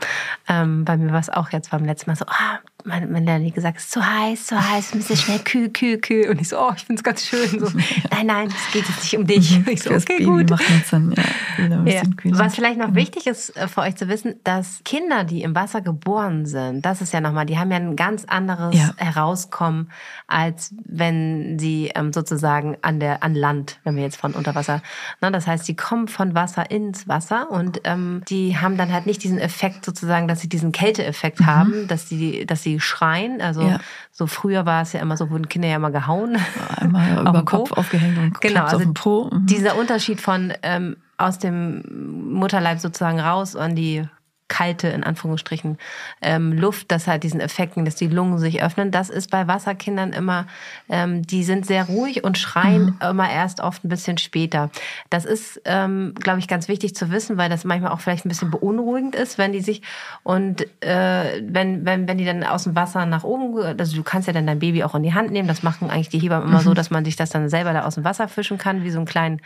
[0.47, 3.51] Ähm, bei mir war es auch jetzt beim letzten Mal so, ah, meine, meine Lerni
[3.51, 6.29] gesagt, es ist zu heiß, zu heiß, ein bisschen schnell kühl, kühl, kühl.
[6.29, 7.59] Und ich so, oh, ich finde es ganz schön.
[7.59, 7.67] So,
[8.11, 9.59] nein, nein, es geht jetzt nicht um dich.
[9.59, 9.65] Mhm.
[9.69, 10.59] Ich so, okay, Baby gut.
[10.85, 11.13] Sinn.
[11.57, 12.01] Ja, ja.
[12.25, 12.95] Was vielleicht noch mhm.
[12.95, 17.01] wichtig ist äh, für euch zu wissen, dass Kinder, die im Wasser geboren sind, das
[17.01, 18.93] ist ja nochmal, die haben ja ein ganz anderes ja.
[18.97, 19.91] Herauskommen,
[20.27, 24.81] als wenn sie ähm, sozusagen an der an Land, wenn wir jetzt von Unterwasser.
[25.21, 29.05] Na, das heißt, sie kommen von Wasser ins Wasser und ähm, die haben dann halt
[29.05, 31.45] nicht diesen Effekt sozusagen, dass sie diesen Kälteeffekt mhm.
[31.45, 33.41] haben, dass sie, dass sie schreien.
[33.41, 33.79] Also ja.
[34.11, 36.37] so früher war es ja immer so, wurden Kinder ja immer gehauen.
[36.77, 39.29] Einmal über Kopf aufgehängt und genau, also auf den Po.
[39.31, 39.45] Mhm.
[39.45, 44.05] Dieser Unterschied von ähm, aus dem Mutterleib sozusagen raus an die
[44.53, 45.79] kalte, in Anführungsstrichen,
[46.21, 48.91] ähm, Luft, das hat diesen Effekten, dass die Lungen sich öffnen.
[48.91, 50.45] Das ist bei Wasserkindern immer,
[50.89, 53.09] ähm, die sind sehr ruhig und schreien mhm.
[53.09, 54.69] immer erst oft ein bisschen später.
[55.09, 58.29] Das ist, ähm, glaube ich, ganz wichtig zu wissen, weil das manchmal auch vielleicht ein
[58.29, 59.81] bisschen beunruhigend ist, wenn die sich
[60.21, 64.27] und äh, wenn, wenn, wenn die dann aus dem Wasser nach oben, also du kannst
[64.27, 66.59] ja dann dein Baby auch in die Hand nehmen, das machen eigentlich die Hebammen immer
[66.59, 66.65] mhm.
[66.65, 68.99] so, dass man sich das dann selber da aus dem Wasser fischen kann, wie so
[68.99, 69.41] einen kleinen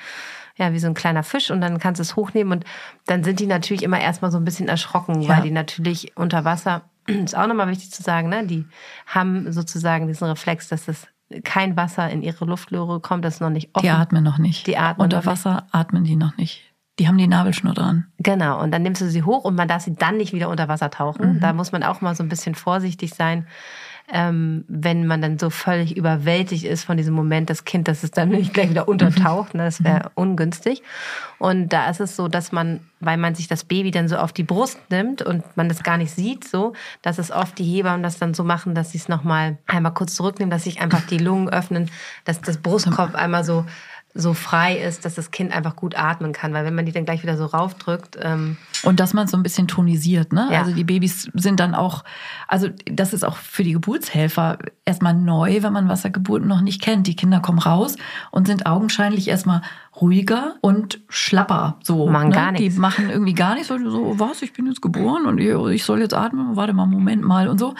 [0.58, 2.66] ja, wie so ein kleiner Fisch und dann kannst du es hochnehmen und
[3.06, 5.30] dann sind die natürlich immer erstmal so ein bisschen erschrocken, ja.
[5.30, 8.66] weil die natürlich unter Wasser, ist auch nochmal wichtig zu sagen, ne, die
[9.06, 11.08] haben sozusagen diesen Reflex, dass das
[11.44, 13.86] kein Wasser in ihre Luftröhre kommt, das ist noch nicht offen.
[13.86, 14.66] Die atmen noch nicht.
[14.66, 15.76] Die atmen Unter Wasser nicht.
[15.76, 16.64] atmen die noch nicht.
[17.00, 18.08] Die haben die Nabelschnur dran.
[18.18, 20.68] Genau, und dann nimmst du sie hoch und man darf sie dann nicht wieder unter
[20.68, 21.36] Wasser tauchen.
[21.36, 21.40] Mhm.
[21.42, 23.46] Da muss man auch mal so ein bisschen vorsichtig sein,
[24.10, 28.12] ähm, wenn man dann so völlig überwältigt ist von diesem Moment, das Kind, dass es
[28.12, 29.54] dann nicht gleich wieder untertaucht.
[29.54, 29.66] Ne?
[29.66, 30.12] Das wäre mhm.
[30.16, 30.82] ungünstig.
[31.40, 34.32] Und da ist es so, dass man, weil man sich das Baby dann so auf
[34.32, 38.02] die Brust nimmt und man das gar nicht sieht, so, dass es oft die Hebammen
[38.02, 41.18] das dann so machen, dass sie es nochmal einmal kurz zurücknehmen, dass sich einfach die
[41.18, 41.92] Lungen öffnen,
[42.24, 43.66] dass das Brustkorb einmal so
[44.18, 46.54] so frei ist, dass das Kind einfach gut atmen kann.
[46.54, 48.18] Weil wenn man die dann gleich wieder so raufdrückt.
[48.22, 50.50] Ähm und dass man so ein bisschen tonisiert, ne?
[50.52, 50.60] Ja.
[50.60, 52.04] Also die Babys sind dann auch,
[52.48, 57.08] also das ist auch für die Geburtshelfer erstmal neu, wenn man Wassergeburten noch nicht kennt.
[57.08, 57.96] Die Kinder kommen raus
[58.32, 59.62] und sind augenscheinlich erstmal
[60.02, 61.78] ruhiger und schlapper.
[61.84, 62.36] So, machen ne?
[62.36, 62.76] gar nichts.
[62.76, 66.14] Die machen irgendwie gar nichts, so, was, ich bin jetzt geboren und ich soll jetzt
[66.14, 67.74] atmen, warte mal, Moment mal und so.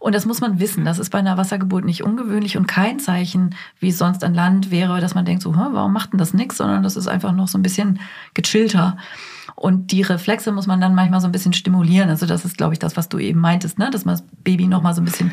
[0.00, 0.84] Und das muss man wissen.
[0.84, 4.70] Das ist bei einer Wassergeburt nicht ungewöhnlich und kein Zeichen, wie es sonst an Land
[4.70, 7.48] wäre, dass man denkt, so, warum macht denn das nichts, sondern das ist einfach noch
[7.48, 8.00] so ein bisschen
[8.34, 8.96] gechillter.
[9.56, 12.10] Und die Reflexe muss man dann manchmal so ein bisschen stimulieren.
[12.10, 13.90] Also das ist, glaube ich, das, was du eben meintest, ne?
[13.90, 15.32] dass man das Baby noch mal so ein bisschen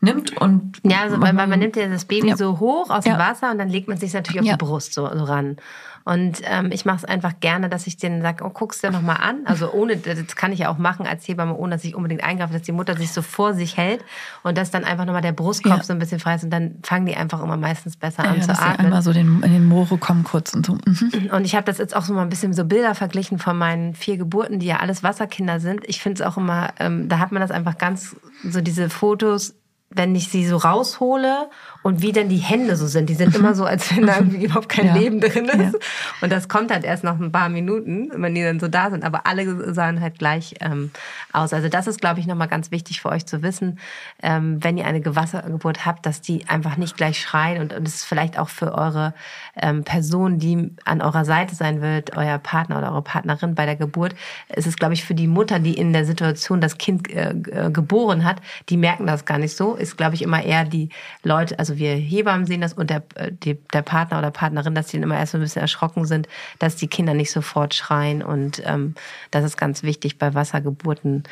[0.00, 2.36] nimmt und ja, also man, man nimmt ja das Baby ja.
[2.36, 4.54] so hoch aus dem Wasser und dann legt man sich natürlich auf ja.
[4.54, 5.56] die Brust so, so ran.
[6.04, 9.02] Und ähm, ich mache es einfach gerne, dass ich denen sage, oh, guck's dir noch
[9.02, 9.40] mal an.
[9.44, 12.54] Also ohne, das kann ich ja auch machen als Hebamme, ohne dass ich unbedingt eingreife,
[12.54, 14.02] dass die Mutter sich so vor sich hält
[14.42, 15.84] und dass dann einfach nochmal der Brustkorb ja.
[15.84, 18.42] so ein bisschen frei ist und dann fangen die einfach immer meistens besser ja, an
[18.42, 18.86] zu atmen.
[18.86, 20.78] Einmal so den, in den Moore kommen kurz und so.
[20.84, 21.30] Mhm.
[21.32, 23.94] Und ich habe das jetzt auch so mal ein bisschen so Bilder verglichen von meinen
[23.94, 25.82] vier Geburten, die ja alles Wasserkinder sind.
[25.86, 29.54] Ich finde es auch immer, ähm, da hat man das einfach ganz, so diese Fotos
[29.90, 31.50] wenn ich sie so raushole
[31.82, 33.08] und wie dann die Hände so sind.
[33.08, 34.94] Die sind immer so, als wenn da irgendwie überhaupt kein ja.
[34.94, 35.74] Leben drin ist.
[35.74, 35.80] Ja.
[36.20, 39.04] Und das kommt halt erst nach ein paar Minuten, wenn die dann so da sind.
[39.04, 40.90] Aber alle sahen halt gleich ähm,
[41.32, 41.52] aus.
[41.52, 43.78] Also das ist, glaube ich, nochmal ganz wichtig für euch zu wissen,
[44.22, 47.62] ähm, wenn ihr eine Gewassergeburt habt, dass die einfach nicht gleich schreien.
[47.62, 49.14] Und, das ist vielleicht auch für eure
[49.56, 53.76] ähm, Person, die an eurer Seite sein wird, euer Partner oder eure Partnerin bei der
[53.76, 54.14] Geburt,
[54.54, 57.34] ist es, glaube ich, für die Mutter, die in der Situation das Kind äh
[57.70, 59.74] geboren hat, die merken das gar nicht so.
[59.74, 60.90] Ist, glaube ich, immer eher die
[61.22, 64.74] Leute, also also wir Hebammen sehen das und der, äh, die, der Partner oder Partnerin,
[64.74, 66.26] dass die dann immer erst so ein bisschen erschrocken sind,
[66.58, 68.24] dass die Kinder nicht sofort schreien.
[68.24, 68.94] Und ähm,
[69.30, 71.22] das ist ganz wichtig bei Wassergeburten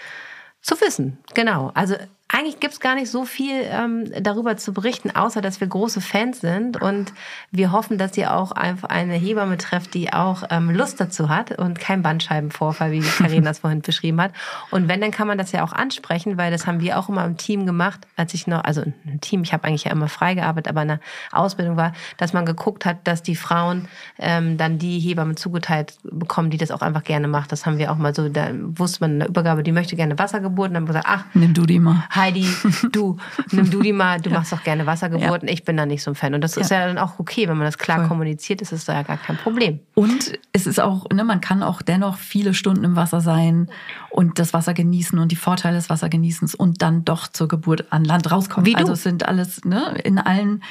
[0.63, 1.19] zu wissen.
[1.35, 1.73] Genau.
[1.75, 1.97] Also
[2.31, 6.43] eigentlich gibt's gar nicht so viel ähm, darüber zu berichten, außer dass wir große Fans
[6.43, 7.15] sind und
[7.51, 11.59] wir hoffen, dass ihr auch einfach eine Hebamme trefft, die auch ähm, Lust dazu hat
[11.59, 14.33] und kein Bandscheibenvorfall, wie Karin das vorhin beschrieben hat.
[14.71, 17.25] Und wenn, dann kann man das ja auch ansprechen, weil das haben wir auch immer
[17.25, 20.69] im Team gemacht, als ich noch, also ein Team, ich habe eigentlich ja immer freigearbeitet,
[20.69, 21.01] aber eine
[21.33, 26.51] Ausbildung war, dass man geguckt hat, dass die Frauen ähm, dann die Hebamme zugeteilt bekommen,
[26.51, 27.53] die das auch einfach gerne macht.
[27.53, 30.19] Das haben wir auch mal so, da wusste man in der Übergabe, die möchte gerne
[30.19, 32.47] Wassergeburt und dann haben wir gesagt, ach, nimm du die mal Heidi,
[32.93, 33.17] du,
[33.51, 36.15] nimm du die mal, du machst doch gerne Wassergeburten, ich bin da nicht so ein
[36.15, 36.35] Fan.
[36.35, 38.09] Und das ist ja dann auch okay, wenn man das klar Voll.
[38.09, 39.81] kommuniziert, ist es da ja gar kein Problem.
[39.95, 43.69] Und es ist auch, ne, man kann auch dennoch viele Stunden im Wasser sein
[44.11, 48.05] und das Wasser genießen und die Vorteile des Wassergenießens und dann doch zur Geburt an
[48.05, 48.67] Land rauskommen.
[48.67, 48.79] Wie du.
[48.79, 50.63] Also es sind alles, ne, in allen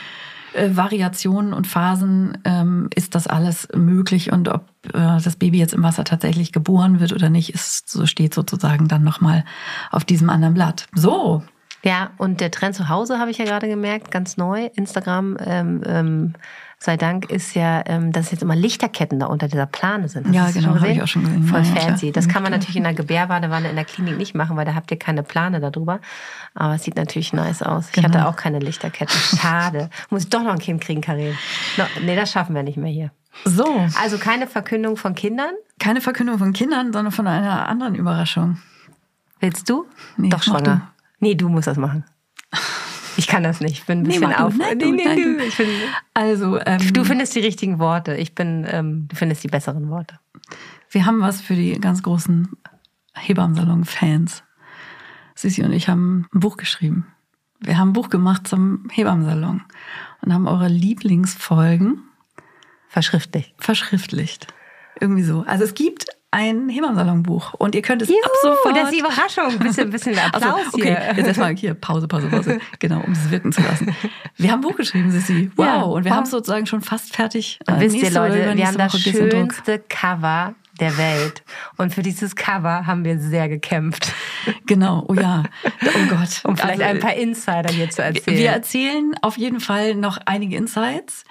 [0.58, 5.74] äh, Variationen und Phasen ähm, ist das alles möglich und ob äh, das Baby jetzt
[5.74, 9.46] im Wasser tatsächlich geboren wird oder nicht, ist so steht sozusagen dann nochmal
[9.92, 10.88] auf diesem anderen Blatt.
[10.94, 11.44] So,
[11.84, 14.70] Ja, und der Trend zu Hause habe ich ja gerade gemerkt, ganz neu.
[14.76, 16.34] Instagram, ähm, ähm,
[16.80, 20.28] sei Dank, ist ja, ähm, dass jetzt immer Lichterketten da unter dieser Plane sind.
[20.28, 21.44] Hast Ja, du das genau, habe ich auch schon gesehen.
[21.44, 22.06] Voll Ja, ja, fancy.
[22.08, 22.12] klar.
[22.14, 24.76] Das Ja, kann man natürlich in der Gebärbadewanne in der Klinik nicht machen, weil da
[24.76, 26.00] habt ihr keine Plane darüber.
[26.54, 27.88] Aber es sieht natürlich nice aus.
[27.88, 28.10] Ich Genau.
[28.10, 29.14] hatte auch keine Lichterkette.
[29.18, 29.90] Schade.
[30.12, 31.36] Muss ich doch noch ein Kind kriegen, Karin.
[31.78, 33.12] No, nee, das schaffen wir nicht mehr hier.
[33.46, 33.66] so.
[34.02, 35.52] Also keine Verkündung von Kindern.
[35.80, 38.60] Keine Verkündung von Kindern, sondern von einer anderen Überraschung.
[39.40, 39.86] Willst du?
[40.18, 40.90] Nee, doch schwanger.
[41.20, 42.04] Nee, du musst das machen.
[43.18, 43.74] Ich kann das nicht.
[43.80, 44.40] Ich bin ein Nee, bisschen du.
[44.40, 44.56] auf.
[44.56, 45.38] Nein, du, nein, du.
[45.58, 45.68] Bin,
[46.14, 48.16] Also, ähm, Du findest die richtigen Worte.
[48.16, 50.20] Ich bin, ähm, du findest die besseren Worte.
[50.92, 52.48] wir haben was für die ganz großen
[53.16, 54.44] Hebammensalon-Fans.
[55.36, 57.08] Sissi und ich haben ein Buch geschrieben.
[57.60, 59.64] Wir haben ein Buch gemacht zum Hebammensalon
[60.22, 62.04] und haben eure Lieblingsfolgen
[62.88, 63.54] Verschriftlich.
[63.58, 64.48] verschriftlicht.
[65.00, 65.44] Irgendwie so.
[65.48, 66.06] Also es gibt
[66.38, 68.78] ein Hebammensalon-Buch und ihr könnt es ab sofort...
[68.78, 69.58] das ist die Überraschung.
[69.58, 71.14] Bisschen, bisschen Ach so, Applaus okay, hier.
[71.18, 72.60] jetzt erstmal hier Pause, Pause, Pause.
[72.80, 73.96] Genau, um es wirken zu lassen.
[74.36, 75.50] Wir haben ein Buch geschrieben, Sissi.
[75.56, 75.66] Wow.
[75.66, 76.18] Ja, und wir wow.
[76.18, 77.58] haben es sozusagen schon fast fertig.
[77.68, 81.44] Und Äh, wisst ihr, Leute, wir haben das schönste Cover der Welt.
[81.78, 84.14] Und für dieses Cover haben wir sehr gekämpft.
[84.68, 85.44] Genau, oh ja.
[85.66, 86.42] Oh Gott.
[86.44, 88.38] Um vielleicht Also, ein paar Insider hier zu erzählen.
[88.38, 91.24] Wir erzählen auf jeden Fall noch einige Insights,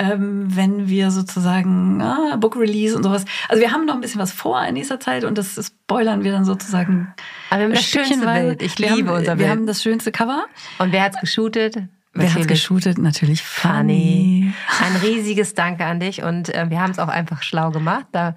[0.00, 3.26] ähm, wenn wir sozusagen ah, Book Release und sowas.
[3.48, 6.32] Also wir haben noch ein bisschen was vor in nächster Zeit und das spoilern wir
[6.32, 7.14] dann sozusagen.
[7.50, 8.26] Aber wir haben das schönste.
[8.26, 8.62] Bild.
[8.62, 9.50] Ich wir liebe haben, unser Wir Bild.
[9.50, 10.46] haben das schönste Cover.
[10.78, 11.76] Und wer hat's geshootet?
[12.12, 12.98] Wer hat geshootet?
[12.98, 14.52] Natürlich Fanny.
[14.80, 14.94] Fanny.
[14.94, 18.06] Ein riesiges Danke an dich und äh, wir haben es auch einfach schlau gemacht.
[18.10, 18.34] Da,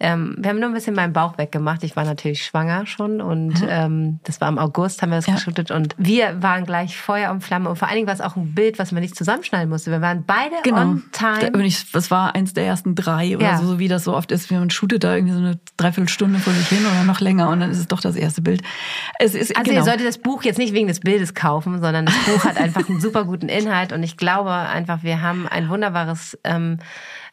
[0.00, 1.84] ähm, wir haben nur ein bisschen meinen Bauch weggemacht.
[1.84, 5.34] Ich war natürlich schwanger schon und ähm, das war im August, haben wir das Ja.
[5.34, 8.34] geshootet und wir waren gleich Feuer und Flamme und vor allen Dingen war es auch
[8.34, 9.92] ein Bild, was man nicht zusammenschneiden musste.
[9.92, 10.80] Wir waren beide Genau.
[10.80, 11.64] on time.
[11.64, 13.58] ich- Das war eins der ersten drei oder Ja.
[13.58, 14.50] so, so wie das so oft ist.
[14.50, 17.70] Man shootet da irgendwie so eine Dreiviertelstunde vor sich hin oder noch länger und dann
[17.70, 18.62] ist es doch das erste Bild.
[19.20, 19.82] Es ist, Also genau.
[19.82, 22.88] ihr solltet das Buch jetzt nicht wegen des Bildes kaufen, sondern das Buch hat einfach
[22.88, 26.78] einen super guten Inhalt und ich glaube einfach, wir haben ein wunderbares ähm,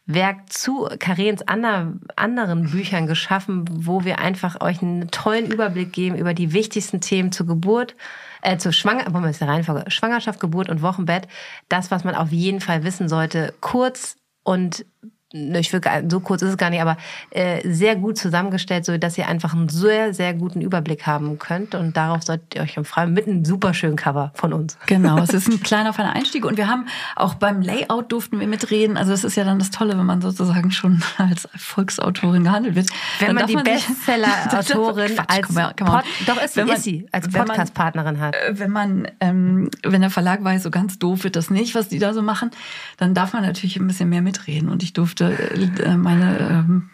[0.05, 6.15] Werk zu Karens ander, anderen Büchern geschaffen, wo wir einfach euch einen tollen Überblick geben
[6.17, 7.95] über die wichtigsten Themen zur Geburt,
[8.41, 11.27] äh, zur Schwanger der Reihenfolge, Schwangerschaft, Geburt und Wochenbett.
[11.69, 14.85] Das, was man auf jeden Fall wissen sollte, kurz und
[15.31, 16.97] ich will gar, so kurz ist es gar nicht, aber
[17.29, 21.75] äh, sehr gut zusammengestellt, so dass ihr einfach einen sehr, sehr guten Überblick haben könnt.
[21.75, 24.77] Und darauf solltet ihr euch freuen mit einem super schönen Cover von uns.
[24.87, 28.47] Genau, es ist ein kleiner feiner Einstieg und wir haben auch beim Layout durften wir
[28.47, 28.97] mitreden.
[28.97, 32.89] Also das ist ja dann das Tolle, wenn man sozusagen schon als Volksautorin gehandelt wird.
[33.19, 36.01] Wenn man die Bestseller-Autorin als komm mal, komm mal.
[36.01, 38.35] Pod, doch ist, Wenn man- ist sie als Podcast-Partnerin hat.
[38.35, 41.87] Äh, wenn man, ähm, wenn der Verlag weiß, so ganz doof wird das nicht, was
[41.89, 42.49] die da so machen,
[42.97, 44.69] dann darf man natürlich ein bisschen mehr mitreden.
[44.69, 46.89] Und ich durfte äh, meine ähm,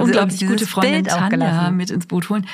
[0.00, 2.46] unglaublich gute Freundin Tanja mit ins Boot holen,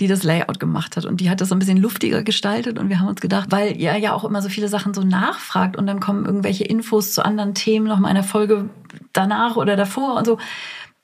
[0.00, 1.04] die das Layout gemacht hat.
[1.04, 2.78] Und die hat das so ein bisschen luftiger gestaltet.
[2.78, 5.76] Und wir haben uns gedacht, weil ihr ja auch immer so viele Sachen so nachfragt
[5.76, 8.70] und dann kommen irgendwelche Infos zu anderen Themen noch mal in der Folge
[9.12, 10.38] danach oder davor und so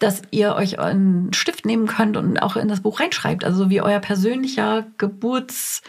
[0.00, 3.44] dass ihr euch einen Stift nehmen könnt und auch in das Buch reinschreibt.
[3.44, 5.82] Also wie euer persönlicher Geburts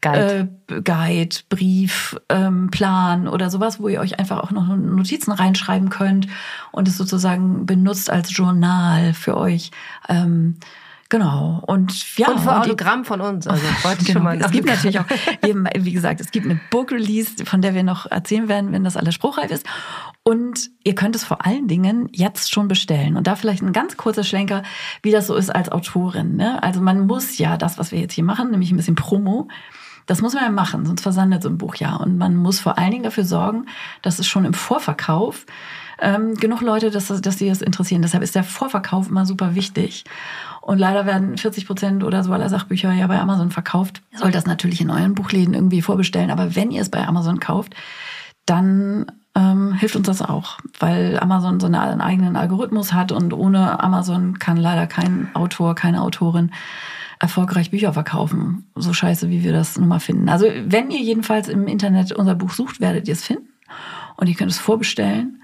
[0.00, 0.48] Guide.
[0.70, 5.88] äh, Guide, Brief, ähm, Plan oder sowas, wo ihr euch einfach auch noch Notizen reinschreiben
[5.90, 6.28] könnt
[6.72, 9.70] und es sozusagen benutzt als Journal für euch.
[10.08, 10.56] Ähm,
[11.08, 11.62] genau.
[11.66, 13.46] Und ja, und für Autogramm von uns.
[13.48, 14.18] Also wollte ich Genau.
[14.20, 15.06] schon mal es gibt natürlich auch,
[15.42, 18.84] wir, wie gesagt, es gibt eine Book Release, von der wir noch erzählen werden, wenn
[18.84, 19.66] das alles spruchreif ist.
[20.22, 23.16] Und ihr könnt es vor allen Dingen jetzt schon bestellen.
[23.16, 24.62] Und da vielleicht ein ganz kurzer Schlenker,
[25.02, 26.36] wie das so ist als Autorin.
[26.36, 26.62] Ne?
[26.62, 29.48] Also man muss ja das, was wir jetzt hier machen, nämlich ein bisschen Promo,
[30.08, 31.94] das muss man ja machen, sonst versandet so ein Buch ja.
[31.94, 33.66] Und man muss vor allen Dingen dafür sorgen,
[34.02, 35.46] dass es schon im Vorverkauf
[36.00, 38.02] ähm, genug Leute, dass, dass sie das interessieren.
[38.02, 40.04] Deshalb ist der Vorverkauf immer super wichtig.
[40.62, 44.02] Und leider werden 40 Prozent oder so aller Sachbücher ja bei Amazon verkauft.
[44.12, 46.30] Ihr sollt das natürlich in euren Buchläden irgendwie vorbestellen.
[46.30, 47.74] Aber wenn ihr es bei Amazon kauft,
[48.46, 53.32] dann ähm, hilft uns das auch, weil Amazon so eine- einen eigenen Algorithmus hat und
[53.34, 56.50] ohne Amazon kann leider kein Autor, keine Autorin
[57.20, 58.66] erfolgreich Bücher verkaufen.
[58.74, 60.28] So scheiße, wie wir das nun mal finden.
[60.28, 63.48] Also wenn ihr jedenfalls im Internet unser Buch sucht, werdet ihr es finden
[64.16, 65.42] und ihr könnt es vorbestellen.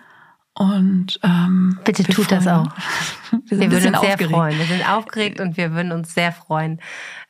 [0.56, 2.68] Und ähm, bitte tut das auch.
[3.48, 4.18] wir, wir würden uns aufgeregt.
[4.20, 4.58] sehr freuen.
[4.58, 6.80] Wir sind aufgeregt und wir würden uns sehr freuen,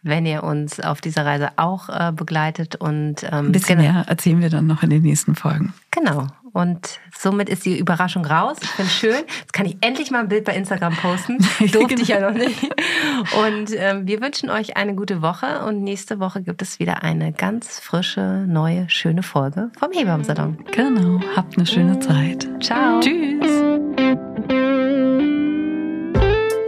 [0.02, 3.92] wenn ihr uns auf dieser Reise auch äh, begleitet und ähm, ein bisschen genau.
[3.92, 5.72] mehr erzählen wir dann noch in den nächsten Folgen.
[5.90, 6.26] Genau.
[6.54, 8.56] Und somit ist die Überraschung raus.
[8.62, 9.24] Ich finde schön.
[9.40, 11.38] Jetzt kann ich endlich mal ein Bild bei Instagram posten.
[11.72, 12.62] Durfte ich ja noch nicht.
[13.46, 15.64] Und ähm, wir wünschen euch eine gute Woche.
[15.66, 20.64] Und nächste Woche gibt es wieder eine ganz frische, neue, schöne Folge vom Hebammensalon.
[20.70, 21.20] Genau.
[21.34, 22.48] Habt eine schöne Zeit.
[22.62, 23.00] Ciao.
[23.00, 23.50] Tschüss.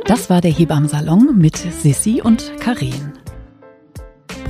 [0.04, 3.12] Das war der Hebammensalon mit Sissi und Karin.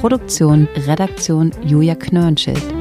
[0.00, 2.75] Produktion, Redaktion Julia Knörnschild.